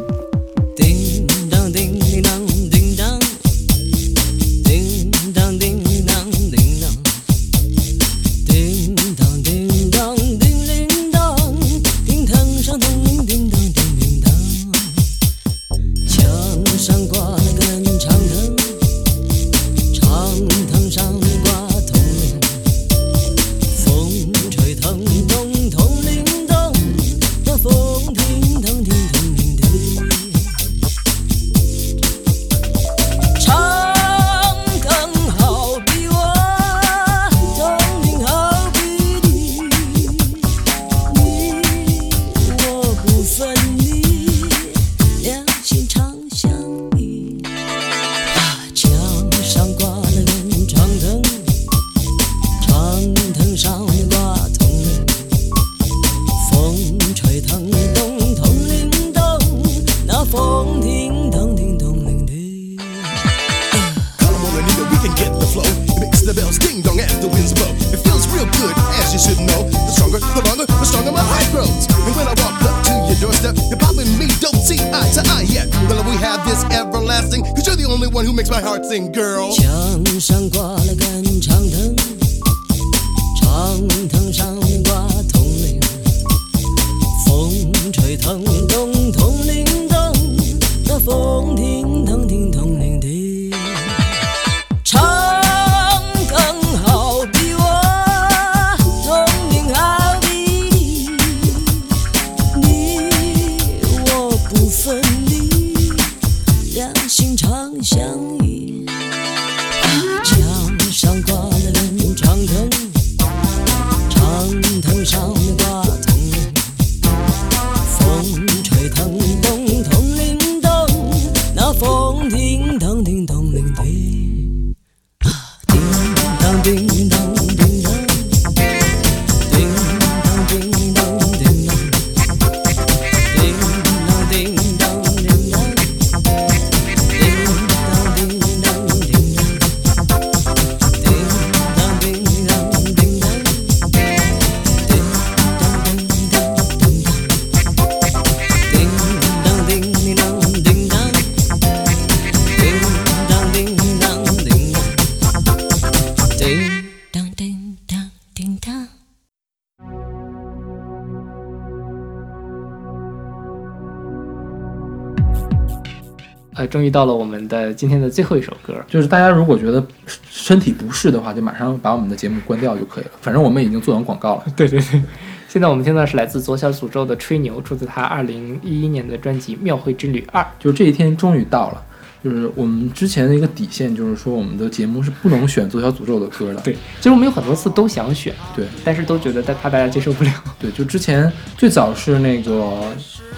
[166.77, 169.83] 终于到了我们的今天的最后一首歌，就是大家如果觉得
[170.29, 173.13] 身体不适的话，就马上把我们的节目关掉就可以了。
[173.23, 174.45] 反正我们已经做完广告了。
[174.55, 175.03] 对对对，
[175.49, 180.43] 现在我们听到的是来自左小诅咒的《吹牛》，出自他二零一一年的专辑《庙会之旅二》。
[180.59, 181.83] 就是这一天终于到了。
[182.27, 186.61] 就是我们之前的一个底线，就是说我们的节目是不能选左小诅咒的歌的。
[186.63, 190.31] 对，其实我们有很多次都想选，对，但是都觉得但怕大家接受不了。
[190.59, 192.53] 对，就之前最早是那个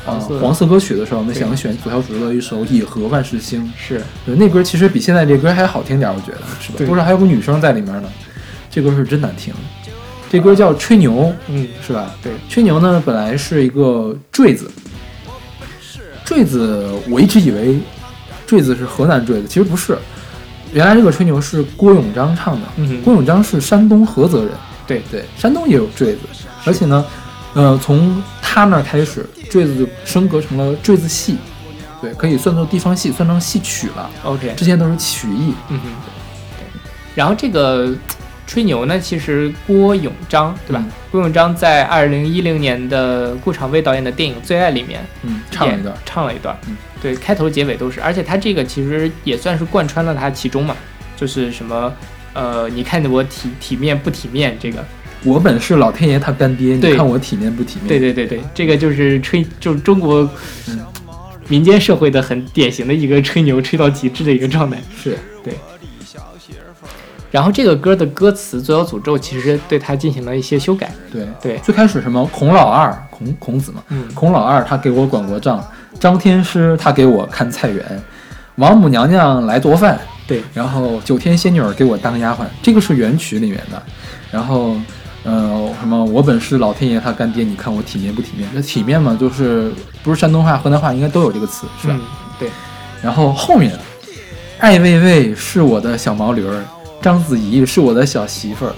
[0.06, 3.62] 呃黄色黄色歌曲的时候，我们对想选左小诅咒的一首《野河万事兴》。
[3.76, 6.76] 是，对，那歌其实比现在这歌还好听点，我觉得是吧？
[6.78, 8.08] 对多少还有个女生在里面呢，
[8.70, 9.52] 这歌是真难听。
[10.30, 11.12] 这歌叫《吹牛》，
[11.48, 12.14] 嗯，是吧？
[12.22, 14.70] 对，吹牛呢本来是一个坠子，
[16.24, 17.78] 坠子我一直以为
[18.48, 19.96] 坠子是河南坠子，其实不是。
[20.72, 24.50] 原来这个吹牛是郭永章唱的，嗯郭永章是山东菏泽人，
[24.86, 25.02] 对。
[25.10, 26.20] 对，山东也有坠子，
[26.64, 27.04] 而且呢，
[27.54, 31.36] 呃，从他那儿开始，坠子就升格成了坠子戏，
[32.00, 34.10] 对，可以算作地方戏，算成戏曲了。
[34.24, 35.88] OK，之前都是曲艺，嗯哼，
[36.58, 36.66] 对。
[37.14, 37.94] 然后这个
[38.48, 40.82] 吹牛呢，其实郭永章对吧？
[41.12, 50.74] 郭永章在二零一零年的顾长卫导演的电影《最爱》里面，嗯，唱了一段，唱了一段，嗯，对，开头结尾都是，而且他这个其实也算是贯穿了他其中嘛，
[51.14, 51.92] 就是什么。
[52.34, 54.56] 呃，你看我体体面不体面？
[54.60, 54.84] 这个，
[55.24, 57.88] 我本是老天爷他干爹，你看我体面不体面？
[57.88, 60.20] 对对对对，这个就是吹，就是中国
[60.68, 60.78] 嗯
[61.48, 64.80] 民间社会的很典型的一个吹牛吹到极致的一个状态。
[64.96, 65.52] 是对。
[67.30, 70.90] 然后这个歌的歌词《左小诅咒》其实对他进行了一些修改。
[71.12, 75.62] 对对最开始什么孔老二，孔孔子嘛，嗯孔老二他给我管过账，
[76.00, 78.02] 张天师他给我看菜园，
[78.56, 83.82] 王母娘娘来做饭，对，然后九天仙女儿给我当丫鬟，这个是原曲里面的，
[84.30, 84.76] 然后。
[85.24, 86.02] 呃，什么？
[86.04, 88.48] 我本是老天爷他干爹，你看我体面不体面？
[88.54, 89.70] 这体面嘛，就是
[90.02, 91.94] 不是山东话、河南话应该都有这个词，是吧？
[91.98, 92.00] 嗯，
[92.38, 92.48] 对。
[93.02, 93.76] 然后后面，
[94.58, 96.64] 爱喂喂是我的小毛驴儿，
[97.00, 98.74] 章子怡是我的小媳妇儿，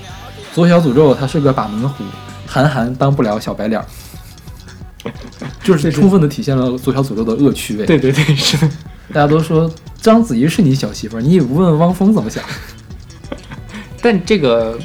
[0.52, 2.04] 左小诅咒他是个把门虎，
[2.46, 3.86] 韩寒当不了小白脸儿，
[5.62, 7.86] 就是充分的体现了左小诅咒的恶趣味。
[7.86, 8.68] 对对对，是的。
[9.12, 9.68] 大家都说
[10.00, 12.44] 章子怡是你小媳妇儿，你也不问问汪峰怎么想？
[14.02, 14.78] 但这个《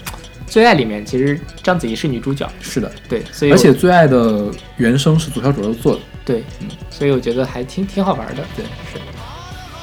[0.47, 4.45] 最爱》里面，其实章子怡是女主角，是的，对，所以而且最爱的
[4.77, 6.01] 原声是左小诅咒做的。
[6.23, 8.43] 对，嗯，所以我觉得还挺挺好玩的。
[8.55, 8.99] 对，是。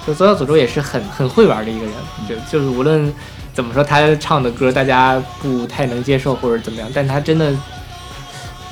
[0.04, 1.94] 就左小诅咒也是很很会玩的一个人，
[2.28, 3.12] 就就是无论
[3.54, 7.54] 怎么说他唱的歌大家不太能接受或者怎么样，但他真的，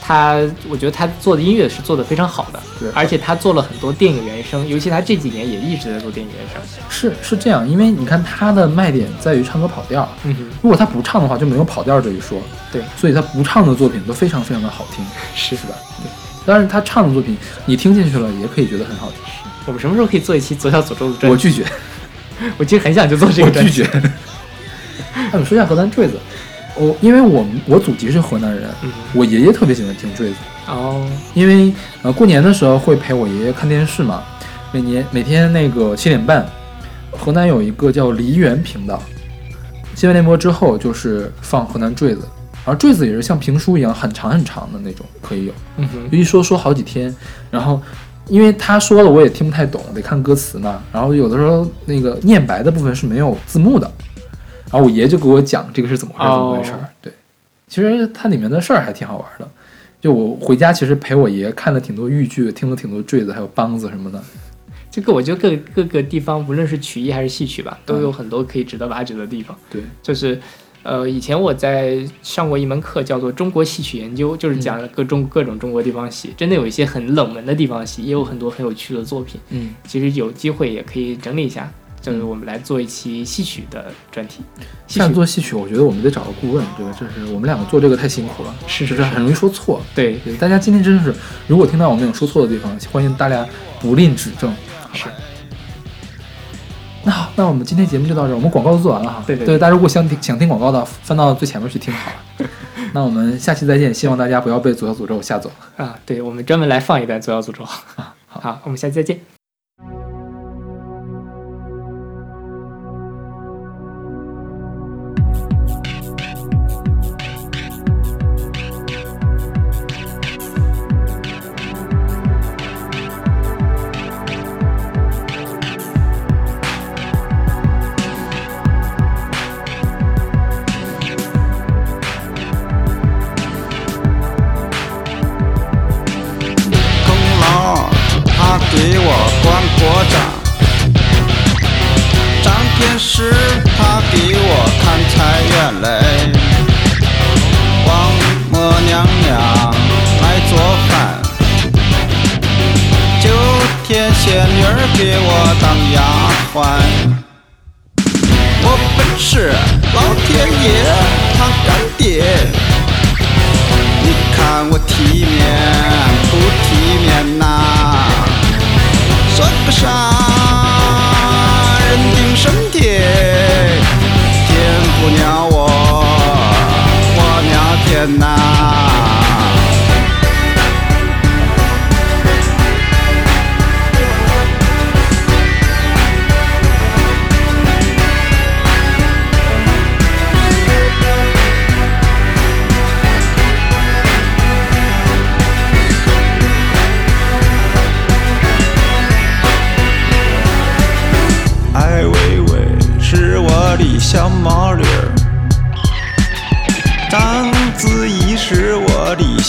[0.00, 6.60] 他我觉得他做的音乐是做的非常好的，对而且他做了很多电影原声，尤其他这几年也一直在做电影原声。
[6.88, 12.40] 是是这样，因为你看他的卖点在于唱歌跑调，嗯哼，如果他不唱的话，就没有跑调这一说。
[12.72, 15.04] 对，所以他不唱的作品都非常非常的好听，
[15.34, 15.74] 是是吧？
[15.98, 16.08] 对，
[16.46, 19.18] 当然他唱的作品你听进去了也可以觉得很好听。
[19.66, 21.26] 我们什么时候可以做一期左小诅咒的专辑？
[21.28, 21.64] 我拒绝，
[22.56, 23.82] 我其实很想就做这个专辑。
[23.82, 24.12] 我拒绝。
[25.32, 26.14] 那你说一下河南坠子，
[26.76, 30.36] 我因为我我祖籍是河南人，嗯我爷爷特别喜欢听坠子，
[30.68, 34.22] 哦，因为呃过年的时候会陪我爷爷看电视嘛，
[34.72, 36.46] 每年每天那个七点半，
[37.12, 39.02] 河南有一个叫梨园频道，
[39.94, 42.22] 新闻联播之后就是放河南坠子，
[42.64, 47.14] 而坠子也是像评书一样很长很长的那种，可以有，嗯哼，一说说好几天，
[47.50, 47.80] 然后。
[48.28, 50.80] 因为他说了我也听不太懂，得看歌词嘛。
[50.92, 53.90] 然后有的时候那个念白的部分是没有字幕的，
[54.70, 56.72] 然后我爷就给我讲这个是怎么回事，怎么回事。
[56.72, 57.12] 哦对，
[57.66, 59.48] 其实它里面的事儿还挺好玩的。
[60.00, 64.22] 就我回家其实陪我爷看了挺多豫剧，听了挺多坠子，还有梆子什么的。
[64.90, 69.56] 这个我觉得各各个地方，无论是曲艺还是戏曲吧，都有很多可以值得挖掘的地方。
[69.70, 70.40] 对，就是，
[70.82, 79.40] 呃，以前我在上过一门课，叫做《中国戏曲研究》，就是讲各中各种中国地方戏，真的有一些很冷门的地方戏，也有很多很有趣的作品。
[79.50, 84.42] 嗯，其实有机会也可以整理一下，就是我们来做一期戏曲的专题。
[84.86, 86.92] 戏像曲做戏曲，我觉得我们得找个顾问，对吧？
[86.98, 89.80] 就是我们两个做这个太辛苦了，是是是很容易说错。
[89.94, 91.14] 对对，大家今天真的是，
[91.46, 93.46] 如果听到我们有说错的地方，欢迎大家
[93.80, 94.52] 不吝指正。
[94.92, 95.06] 是。
[97.02, 99.24] 那好，那我们今天节目就到这儿，我们广告都做完了哈。
[99.26, 102.48] 对对对，大家如果想听想听广告的，翻到最前面去听好了。
[102.92, 105.50] 那我们下期再见，希望大家不要被左小诅咒吓走。
[105.76, 107.64] 啊，对，我们专门来放一段《左小诅咒》
[107.96, 108.14] 啊。
[108.26, 109.39] 好，我们下期再见。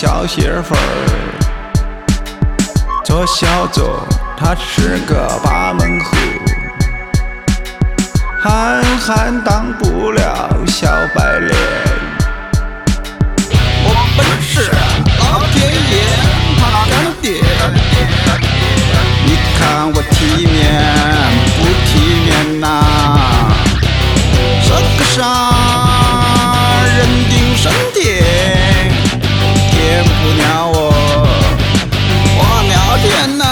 [0.02, 0.78] 小媳妇儿，
[3.06, 4.00] 左小周
[4.36, 6.16] 他是个八门户，
[8.42, 11.56] 憨憨当不了小白脸。
[13.84, 14.72] 我本是
[15.20, 15.94] 老天爷
[16.58, 16.92] 他干
[17.22, 17.28] 爹。
[19.24, 20.58] 你看我体面
[21.60, 21.92] 不体
[22.26, 22.66] 面呐？
[24.66, 25.22] 这个啥？
[30.22, 30.94] 不鸟我，
[32.38, 33.51] 我瞄天哪。